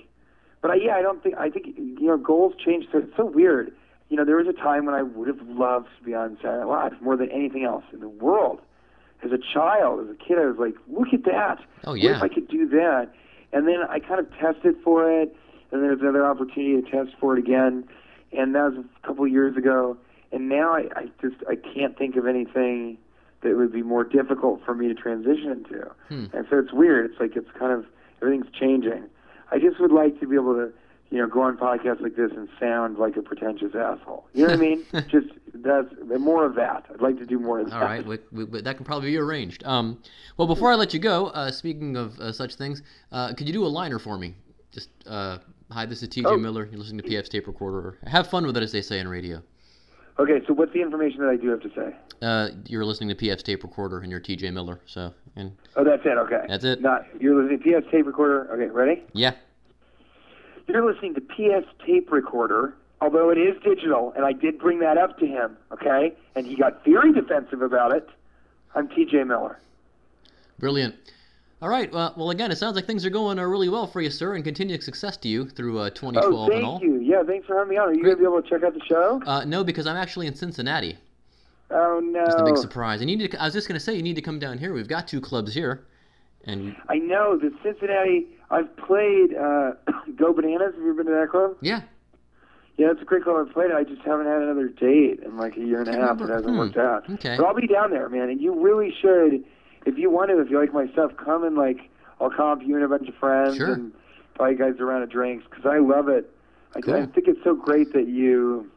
but 0.63 0.71
I, 0.71 0.75
yeah, 0.75 0.95
I 0.95 1.01
don't 1.01 1.21
think 1.21 1.35
I 1.37 1.49
think 1.49 1.67
you 1.77 2.07
know 2.07 2.17
goals 2.17 2.53
change. 2.57 2.85
So 2.91 2.99
it's 2.99 3.15
so 3.15 3.25
weird. 3.25 3.71
You 4.09 4.17
know, 4.17 4.25
there 4.25 4.37
was 4.37 4.47
a 4.47 4.53
time 4.53 4.85
when 4.85 4.95
I 4.95 5.03
would 5.03 5.27
have 5.27 5.41
loved 5.47 5.87
to 5.99 6.03
be 6.05 6.13
on 6.13 6.37
Saturday 6.41 6.59
Night 6.59 6.65
Live 6.65 7.01
more 7.01 7.17
than 7.17 7.29
anything 7.31 7.65
else 7.65 7.83
in 7.91 7.99
the 7.99 8.07
world. 8.09 8.61
As 9.25 9.31
a 9.31 9.37
child, 9.37 9.99
as 9.99 10.09
a 10.09 10.17
kid, 10.17 10.37
I 10.37 10.45
was 10.45 10.57
like, 10.57 10.75
look 10.87 11.13
at 11.13 11.25
that. 11.25 11.59
Oh 11.83 11.91
What 11.91 11.99
yeah. 11.99 12.17
if 12.17 12.23
I 12.23 12.29
could 12.29 12.47
do 12.47 12.67
that? 12.69 13.09
And 13.51 13.67
then 13.67 13.79
I 13.89 13.99
kind 13.99 14.19
of 14.19 14.31
tested 14.39 14.75
for 14.83 15.11
it, 15.11 15.35
and 15.71 15.81
then 15.81 15.89
there's 15.89 16.01
another 16.01 16.25
opportunity 16.25 16.81
to 16.81 16.89
test 16.89 17.11
for 17.19 17.37
it 17.37 17.39
again, 17.39 17.83
and 18.31 18.55
that 18.55 18.71
was 18.71 18.85
a 19.03 19.07
couple 19.07 19.25
of 19.25 19.31
years 19.31 19.57
ago. 19.57 19.97
And 20.31 20.47
now 20.47 20.73
I, 20.73 20.87
I 20.95 21.03
just 21.21 21.35
I 21.47 21.55
can't 21.55 21.97
think 21.97 22.15
of 22.15 22.25
anything 22.25 22.97
that 23.41 23.57
would 23.57 23.73
be 23.73 23.83
more 23.83 24.05
difficult 24.05 24.61
for 24.63 24.73
me 24.73 24.87
to 24.87 24.93
transition 24.93 25.51
into. 25.51 25.91
Hmm. 26.07 26.25
And 26.33 26.47
so 26.49 26.57
it's 26.59 26.71
weird. 26.71 27.11
It's 27.11 27.19
like 27.19 27.35
it's 27.35 27.51
kind 27.59 27.73
of 27.73 27.85
everything's 28.21 28.51
changing. 28.57 29.03
I 29.53 29.59
just 29.59 29.79
would 29.79 29.91
like 29.91 30.19
to 30.19 30.27
be 30.27 30.35
able 30.35 30.55
to, 30.55 30.73
you 31.11 31.19
know, 31.19 31.27
go 31.27 31.43
on 31.43 31.57
podcasts 31.57 32.01
like 32.01 32.15
this 32.15 32.31
and 32.35 32.49
sound 32.59 32.97
like 32.97 33.15
a 33.17 33.21
pretentious 33.21 33.75
asshole. 33.75 34.25
You 34.33 34.47
know 34.47 34.49
what 34.49 34.59
I 34.59 34.61
mean? 34.61 34.85
just 35.09 35.27
that's 35.53 35.93
more 36.19 36.43
of 36.43 36.55
that. 36.55 36.87
I'd 36.91 37.01
like 37.01 37.19
to 37.19 37.25
do 37.25 37.37
more 37.37 37.59
of 37.59 37.69
that. 37.69 37.75
All 37.75 37.81
right, 37.81 38.05
we, 38.05 38.17
we, 38.31 38.61
that 38.61 38.77
can 38.77 38.85
probably 38.85 39.11
be 39.11 39.17
arranged. 39.17 39.63
Um, 39.63 40.01
well, 40.37 40.47
before 40.47 40.71
I 40.71 40.75
let 40.75 40.91
you 40.93 40.99
go, 40.99 41.27
uh, 41.27 41.51
speaking 41.51 41.95
of 41.95 42.19
uh, 42.19 42.31
such 42.31 42.55
things, 42.55 42.81
uh, 43.11 43.33
could 43.35 43.47
you 43.47 43.53
do 43.53 43.63
a 43.63 43.67
liner 43.67 43.99
for 43.99 44.17
me? 44.17 44.33
Just 44.71 44.89
uh, 45.05 45.37
hi, 45.69 45.85
this 45.85 46.01
is 46.01 46.09
T.J. 46.09 46.27
Oh. 46.27 46.37
Miller. 46.37 46.65
You're 46.65 46.79
listening 46.79 47.03
to 47.03 47.07
PF's 47.07 47.29
tape 47.29 47.45
recorder. 47.45 47.99
Have 48.07 48.27
fun 48.27 48.47
with 48.47 48.57
it, 48.57 48.63
as 48.63 48.71
they 48.71 48.81
say 48.81 48.97
in 48.97 49.07
radio. 49.07 49.43
Okay, 50.19 50.41
so 50.45 50.53
what's 50.53 50.71
the 50.73 50.81
information 50.81 51.21
that 51.21 51.29
I 51.29 51.37
do 51.37 51.49
have 51.49 51.61
to 51.61 51.69
say? 51.75 51.95
Uh, 52.21 52.49
you're 52.67 52.85
listening 52.85 53.09
to 53.09 53.15
PF's 53.15 53.41
tape 53.43 53.63
recorder, 53.63 53.99
and 53.99 54.11
you're 54.11 54.19
T.J. 54.19 54.51
Miller. 54.51 54.79
So, 54.85 55.13
and 55.35 55.51
Oh, 55.75 55.83
that's 55.83 56.03
it. 56.05 56.17
Okay. 56.17 56.45
That's 56.47 56.63
it. 56.63 56.81
Not 56.81 57.05
you're 57.19 57.41
listening 57.41 57.59
to 57.59 57.81
PS 57.81 57.91
tape 57.91 58.05
recorder. 58.05 58.47
Okay, 58.53 58.69
ready? 58.71 59.03
yeah, 59.13 59.33
You're 60.67 60.85
listening 60.85 61.15
to 61.15 61.21
PS 61.21 61.67
tape 61.85 62.11
recorder, 62.11 62.75
although 63.01 63.31
it 63.31 63.37
is 63.39 63.55
digital, 63.63 64.13
and 64.15 64.23
I 64.23 64.33
did 64.33 64.59
bring 64.59 64.79
that 64.79 64.97
up 64.97 65.17
to 65.19 65.25
him, 65.25 65.57
okay? 65.71 66.13
And 66.35 66.45
he 66.45 66.55
got 66.55 66.85
very 66.85 67.11
defensive 67.11 67.61
about 67.63 67.93
it. 67.95 68.07
I'm 68.75 68.87
TJ 68.87 69.25
Miller. 69.27 69.59
brilliant. 70.59 70.95
All 71.63 71.69
right. 71.69 71.89
Well, 71.93 72.13
well, 72.17 72.29
again, 72.31 72.51
it 72.51 72.57
sounds 72.57 72.75
like 72.75 72.85
things 72.85 73.05
are 73.05 73.09
going 73.09 73.39
uh, 73.39 73.43
really 73.43 73.69
well 73.69 73.87
for 73.87 74.01
you, 74.01 74.09
sir, 74.09 74.35
and 74.35 74.43
continued 74.43 74.83
success 74.83 75.15
to 75.15 75.29
you 75.29 75.47
through 75.47 75.79
uh, 75.79 75.91
2012 75.91 76.33
oh, 76.49 76.53
and 76.53 76.65
all. 76.65 76.79
thank 76.79 76.83
you. 76.83 76.99
Yeah, 76.99 77.23
thanks 77.25 77.47
for 77.47 77.57
having 77.57 77.69
me 77.69 77.77
on. 77.77 77.87
Are 77.87 77.93
you 77.93 78.03
going 78.03 78.17
to 78.17 78.19
be 78.19 78.25
able 78.25 78.41
to 78.41 78.49
check 78.49 78.63
out 78.63 78.73
the 78.73 78.83
show? 78.85 79.21
Uh, 79.25 79.45
no, 79.45 79.63
because 79.63 79.87
I'm 79.87 79.95
actually 79.95 80.27
in 80.27 80.35
Cincinnati. 80.35 80.97
Oh, 81.71 82.01
no. 82.03 82.25
It's 82.25 82.35
a 82.35 82.43
big 82.43 82.57
surprise. 82.57 82.99
You 82.99 83.05
need 83.05 83.31
to. 83.31 83.41
I 83.41 83.45
was 83.45 83.53
just 83.53 83.69
going 83.69 83.79
to 83.79 83.83
say 83.83 83.95
you 83.95 84.03
need 84.03 84.17
to 84.17 84.21
come 84.21 84.39
down 84.39 84.57
here. 84.57 84.73
We've 84.73 84.89
got 84.89 85.07
two 85.07 85.21
clubs 85.21 85.53
here, 85.53 85.85
and 86.43 86.75
I 86.89 86.95
know. 86.95 87.37
The 87.37 87.53
Cincinnati, 87.63 88.27
I've 88.51 88.75
played 88.75 89.33
uh, 89.33 89.71
Go 90.17 90.33
Bananas. 90.33 90.73
Have 90.75 90.83
you 90.83 90.89
ever 90.89 90.95
been 91.01 91.13
to 91.13 91.17
that 91.17 91.29
club? 91.29 91.55
yeah, 91.61 91.83
Yeah, 92.75 92.91
it's 92.91 93.01
a 93.01 93.05
great 93.05 93.23
club. 93.23 93.47
I've 93.47 93.53
played. 93.53 93.71
I 93.71 93.85
just 93.85 94.01
haven't 94.01 94.25
had 94.25 94.41
another 94.41 94.67
date 94.67 95.21
in 95.23 95.37
like 95.37 95.55
a 95.55 95.61
year 95.61 95.79
and 95.79 95.87
a 95.87 95.93
half. 95.95 96.19
It 96.19 96.27
hasn't 96.27 96.51
Hmm. 96.51 96.57
worked 96.57 96.75
out. 96.77 97.09
Okay. 97.09 97.37
But 97.37 97.45
I'll 97.45 97.55
be 97.55 97.67
down 97.67 97.89
there, 97.91 98.09
man. 98.09 98.27
And 98.29 98.41
you 98.41 98.53
really 98.61 98.93
should, 99.01 99.45
if 99.85 99.97
you 99.97 100.09
want 100.09 100.29
to, 100.29 100.39
if 100.39 100.49
you 100.49 100.59
like 100.59 100.73
my 100.73 100.87
stuff, 100.93 101.11
come 101.17 101.43
and 101.43 101.55
like, 101.55 101.89
I'll 102.19 102.29
comp 102.29 102.61
you 102.65 102.75
and 102.75 102.83
a 102.83 102.87
bunch 102.87 103.07
of 103.07 103.15
friends 103.15 103.57
Sure. 103.57 103.73
and 103.73 103.91
buy 104.37 104.51
you 104.51 104.57
guys 104.57 104.73
around 104.79 104.79
a 104.79 104.85
round 104.85 105.03
of 105.03 105.09
drinks 105.11 105.45
because 105.49 105.65
I 105.65 105.79
love 105.79 106.07
it. 106.09 106.29
I, 106.75 106.81
Cool. 106.81 106.95
I 106.95 107.05
think 107.05 107.27
it's 107.27 107.43
so 107.43 107.53
great 107.55 107.93
that 107.93 108.07
you. 108.07 108.69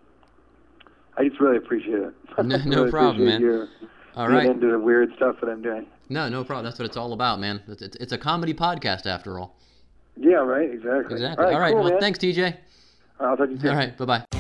I 1.17 1.29
just 1.29 1.41
really 1.41 1.57
appreciate 1.57 1.99
it. 2.01 2.15
No- 2.39 2.57
no 2.65 2.79
really 2.81 2.91
problem, 2.91 3.25
man. 3.25 3.69
All 4.17 4.29
right. 4.29 4.47
into 4.47 4.71
the 4.71 4.79
weird 4.79 5.13
stuff 5.17 5.37
that 5.41 5.49
I'm 5.49 5.63
doing. 5.63 5.87
No, 6.09 6.29
no 6.29 6.45
problem. 6.45 6.65
That's 6.65 6.79
what 6.79 6.87
it's 6.87 6.97
all 6.97 7.13
about, 7.13 7.41
man. 7.41 7.63
It's, 7.69 7.83
it's, 7.83 7.97
it's 7.97 8.13
a 8.13 8.19
comedy 8.19 8.55
podcast 8.55 9.07
after 9.07 9.39
all. 9.39 9.57
Yeah, 10.17 10.37
right. 10.37 10.71
Exactly. 10.71 11.15
Exactly. 11.15 11.47
All 11.47 11.61
right. 11.61 11.73
cool, 11.73 11.83
well, 11.83 11.93
man. 11.93 12.01
thanks, 12.01 12.19
TJ. 12.19 12.57
I'll 13.21 13.37
talk 13.37 13.47
to 13.47 13.53
you 13.53 13.61
soon. 13.61 13.71
All 13.71 13.77
right. 13.77 13.97
Bye 13.97 14.05
bye. 14.05 14.36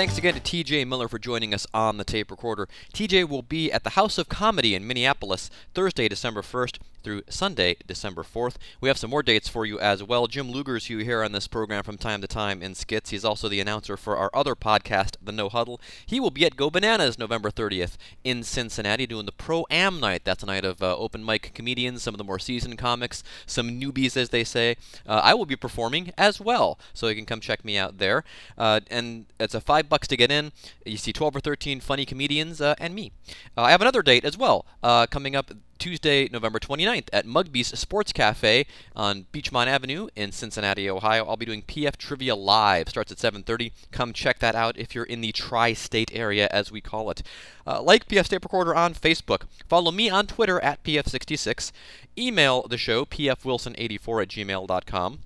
Thanks 0.00 0.16
again 0.16 0.32
to 0.32 0.40
TJ 0.40 0.86
Miller 0.88 1.08
for 1.08 1.18
joining 1.18 1.52
us 1.52 1.66
on 1.74 1.98
the 1.98 2.04
tape 2.04 2.30
recorder. 2.30 2.66
TJ 2.94 3.28
will 3.28 3.42
be 3.42 3.70
at 3.70 3.84
the 3.84 3.90
House 3.90 4.16
of 4.16 4.30
Comedy 4.30 4.74
in 4.74 4.86
Minneapolis 4.86 5.50
Thursday, 5.74 6.08
December 6.08 6.40
1st 6.40 6.78
through 7.02 7.22
Sunday, 7.28 7.76
December 7.86 8.22
4th. 8.22 8.56
We 8.80 8.88
have 8.88 8.98
some 8.98 9.10
more 9.10 9.22
dates 9.22 9.48
for 9.48 9.64
you 9.64 9.78
as 9.78 10.02
well. 10.02 10.26
Jim 10.26 10.52
Lugers, 10.52 10.86
who 10.86 10.98
you 10.98 11.04
hear 11.04 11.22
on 11.22 11.32
this 11.32 11.46
program 11.46 11.82
from 11.82 11.98
time 11.98 12.20
to 12.20 12.26
time 12.26 12.62
in 12.62 12.74
skits, 12.74 13.10
he's 13.10 13.24
also 13.24 13.48
the 13.48 13.60
announcer 13.60 13.96
for 13.96 14.16
our 14.16 14.30
other 14.34 14.54
podcast, 14.54 15.16
The 15.22 15.32
No 15.32 15.48
Huddle. 15.48 15.80
He 16.04 16.20
will 16.20 16.30
be 16.30 16.44
at 16.44 16.56
Go 16.56 16.70
Bananas 16.70 17.18
November 17.18 17.50
30th 17.50 17.96
in 18.24 18.42
Cincinnati 18.42 19.06
doing 19.06 19.26
the 19.26 19.32
Pro 19.32 19.66
Am 19.70 20.00
Night. 20.00 20.22
That's 20.24 20.42
a 20.42 20.46
night 20.46 20.64
of 20.64 20.82
uh, 20.82 20.96
open 20.96 21.24
mic 21.24 21.52
comedians, 21.54 22.02
some 22.02 22.14
of 22.14 22.18
the 22.18 22.24
more 22.24 22.38
seasoned 22.38 22.78
comics, 22.78 23.22
some 23.46 23.80
newbies, 23.80 24.16
as 24.16 24.30
they 24.30 24.44
say. 24.44 24.76
Uh, 25.06 25.20
I 25.22 25.34
will 25.34 25.46
be 25.46 25.56
performing 25.56 26.12
as 26.18 26.40
well, 26.40 26.78
so 26.92 27.08
you 27.08 27.16
can 27.16 27.26
come 27.26 27.40
check 27.40 27.64
me 27.64 27.76
out 27.76 27.98
there. 27.98 28.24
Uh, 28.58 28.80
and 28.90 29.26
it's 29.38 29.54
a 29.54 29.60
five 29.60 29.88
bucks 29.90 30.08
to 30.08 30.16
get 30.16 30.30
in. 30.30 30.52
You 30.86 30.96
see 30.96 31.12
12 31.12 31.36
or 31.36 31.40
13 31.40 31.80
funny 31.80 32.06
comedians 32.06 32.62
uh, 32.62 32.74
and 32.78 32.94
me. 32.94 33.12
Uh, 33.56 33.62
I 33.62 33.70
have 33.72 33.82
another 33.82 34.02
date 34.02 34.24
as 34.24 34.38
well 34.38 34.64
uh, 34.82 35.06
coming 35.06 35.36
up 35.36 35.50
Tuesday, 35.80 36.28
November 36.30 36.60
29th 36.60 37.08
at 37.12 37.26
Mugby's 37.26 37.76
Sports 37.78 38.12
Cafe 38.12 38.66
on 38.94 39.26
Beechmont 39.32 39.66
Avenue 39.66 40.08
in 40.14 40.30
Cincinnati, 40.30 40.88
Ohio. 40.88 41.24
I'll 41.24 41.38
be 41.38 41.46
doing 41.46 41.62
PF 41.62 41.96
Trivia 41.96 42.36
Live. 42.36 42.90
Starts 42.90 43.10
at 43.10 43.18
7:30. 43.18 43.72
Come 43.90 44.12
check 44.12 44.38
that 44.40 44.54
out 44.54 44.76
if 44.76 44.94
you're 44.94 45.04
in 45.04 45.22
the 45.22 45.32
tri-state 45.32 46.10
area, 46.14 46.48
as 46.52 46.70
we 46.70 46.80
call 46.80 47.10
it. 47.10 47.22
Uh, 47.66 47.82
like 47.82 48.06
PF's 48.06 48.28
Tape 48.28 48.44
Recorder 48.44 48.74
on 48.74 48.94
Facebook. 48.94 49.44
Follow 49.68 49.90
me 49.90 50.10
on 50.10 50.26
Twitter 50.26 50.60
at 50.60 50.84
PF66. 50.84 51.72
Email 52.18 52.66
the 52.68 52.78
show 52.78 53.04
pfwilson84 53.06 54.22
at 54.22 54.28
gmail.com. 54.28 55.20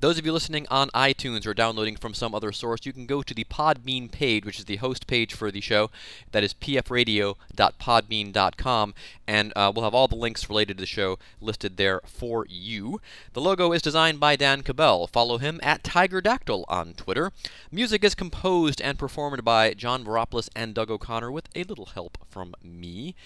Those 0.00 0.16
of 0.16 0.24
you 0.24 0.32
listening 0.32 0.64
on 0.70 0.90
iTunes 0.90 1.44
or 1.44 1.54
downloading 1.54 1.96
from 1.96 2.14
some 2.14 2.32
other 2.32 2.52
source, 2.52 2.86
you 2.86 2.92
can 2.92 3.04
go 3.04 3.20
to 3.20 3.34
the 3.34 3.42
Podbean 3.42 4.12
page, 4.12 4.44
which 4.44 4.60
is 4.60 4.66
the 4.66 4.76
host 4.76 5.08
page 5.08 5.34
for 5.34 5.50
the 5.50 5.60
show. 5.60 5.90
That 6.30 6.44
is 6.44 6.54
pfradio.podbean.com, 6.54 8.94
and 9.26 9.52
uh, 9.56 9.72
we'll 9.74 9.82
have 9.82 9.94
all 9.94 10.06
the 10.06 10.14
links 10.14 10.48
related 10.48 10.76
to 10.76 10.82
the 10.82 10.86
show 10.86 11.18
listed 11.40 11.76
there 11.76 12.00
for 12.04 12.46
you. 12.48 13.00
The 13.32 13.40
logo 13.40 13.72
is 13.72 13.82
designed 13.82 14.20
by 14.20 14.36
Dan 14.36 14.62
Cabell. 14.62 15.08
Follow 15.08 15.38
him 15.38 15.58
at 15.64 15.82
Tigerdactyl 15.82 16.64
on 16.68 16.94
Twitter. 16.94 17.32
Music 17.72 18.04
is 18.04 18.14
composed 18.14 18.80
and 18.80 19.00
performed 19.00 19.44
by 19.44 19.74
John 19.74 20.04
Veropoulos 20.04 20.48
and 20.54 20.74
Doug 20.74 20.92
O'Connor 20.92 21.32
with 21.32 21.48
a 21.56 21.64
little 21.64 21.86
help 21.86 22.18
from 22.30 22.54
me. 22.62 23.16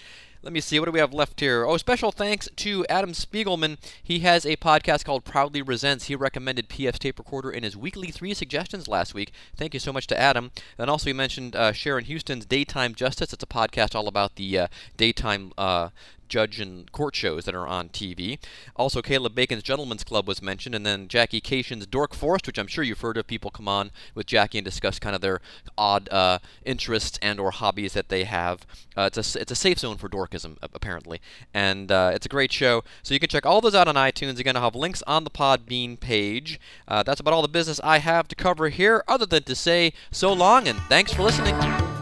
Let 0.43 0.51
me 0.51 0.59
see, 0.59 0.77
what 0.77 0.87
do 0.87 0.91
we 0.91 0.99
have 0.99 1.13
left 1.13 1.39
here? 1.39 1.63
Oh, 1.65 1.77
special 1.77 2.11
thanks 2.11 2.49
to 2.57 2.85
Adam 2.87 3.13
Spiegelman. 3.13 3.77
He 4.03 4.19
has 4.19 4.45
a 4.45 4.57
podcast 4.57 5.05
called 5.05 5.23
Proudly 5.23 5.61
Resents. 5.61 6.07
He 6.07 6.15
recommended 6.17 6.67
PF's 6.67 6.99
tape 6.99 7.17
recorder 7.17 7.49
in 7.49 7.63
his 7.63 7.77
weekly 7.77 8.11
three 8.11 8.33
suggestions 8.33 8.89
last 8.89 9.13
week. 9.13 9.31
Thank 9.55 9.73
you 9.73 9.79
so 9.79 9.93
much 9.93 10.05
to 10.07 10.19
Adam. 10.19 10.51
And 10.77 10.89
also, 10.89 11.05
he 11.09 11.13
mentioned 11.13 11.55
uh, 11.55 11.71
Sharon 11.71 12.03
Houston's 12.03 12.45
Daytime 12.45 12.93
Justice. 12.93 13.31
It's 13.31 13.41
a 13.41 13.47
podcast 13.47 13.95
all 13.95 14.09
about 14.09 14.35
the 14.35 14.59
uh, 14.59 14.67
daytime 14.97 15.53
uh, 15.57 15.91
judge 16.33 16.59
and 16.59 16.91
court 16.91 17.15
shows 17.15 17.45
that 17.45 17.53
are 17.53 17.67
on 17.67 17.89
TV. 17.89 18.39
Also, 18.75 19.03
Caleb 19.03 19.35
Bacon's 19.35 19.61
Gentleman's 19.61 20.03
Club 20.03 20.27
was 20.27 20.41
mentioned, 20.41 20.73
and 20.73 20.83
then 20.83 21.07
Jackie 21.07 21.39
Kashian's 21.39 21.85
Dork 21.85 22.15
Forest, 22.15 22.47
which 22.47 22.57
I'm 22.57 22.65
sure 22.65 22.83
you've 22.83 23.01
heard 23.01 23.17
of. 23.17 23.27
People 23.27 23.51
come 23.51 23.67
on 23.67 23.91
with 24.15 24.25
Jackie 24.25 24.57
and 24.57 24.65
discuss 24.65 24.97
kind 24.97 25.15
of 25.15 25.21
their 25.21 25.41
odd 25.77 26.09
uh, 26.09 26.39
interests 26.65 27.19
and 27.21 27.39
or 27.39 27.51
hobbies 27.51 27.93
that 27.93 28.09
they 28.09 28.23
have. 28.23 28.65
Uh, 28.97 29.09
it's 29.13 29.35
a 29.35 29.39
it's 29.39 29.51
a 29.51 29.55
safe 29.55 29.77
zone 29.77 29.97
for 29.97 30.09
dorkism 30.09 30.57
apparently, 30.61 31.21
and 31.53 31.91
uh, 31.91 32.09
it's 32.15 32.25
a 32.25 32.29
great 32.29 32.51
show. 32.51 32.83
So 33.03 33.13
you 33.13 33.19
can 33.19 33.29
check 33.29 33.45
all 33.45 33.61
those 33.61 33.75
out 33.75 33.87
on 33.87 33.93
iTunes. 33.93 34.39
Again, 34.39 34.55
I'll 34.55 34.63
have 34.63 34.75
links 34.75 35.03
on 35.05 35.25
the 35.25 35.29
Podbean 35.29 35.99
page. 35.99 36.59
Uh, 36.87 37.03
that's 37.03 37.19
about 37.19 37.35
all 37.35 37.43
the 37.43 37.47
business 37.47 37.79
I 37.83 37.99
have 37.99 38.27
to 38.29 38.35
cover 38.35 38.69
here, 38.69 39.03
other 39.07 39.27
than 39.27 39.43
to 39.43 39.53
say 39.55 39.93
so 40.11 40.33
long 40.33 40.67
and 40.67 40.79
thanks 40.89 41.13
for 41.13 41.21
listening. 41.21 41.92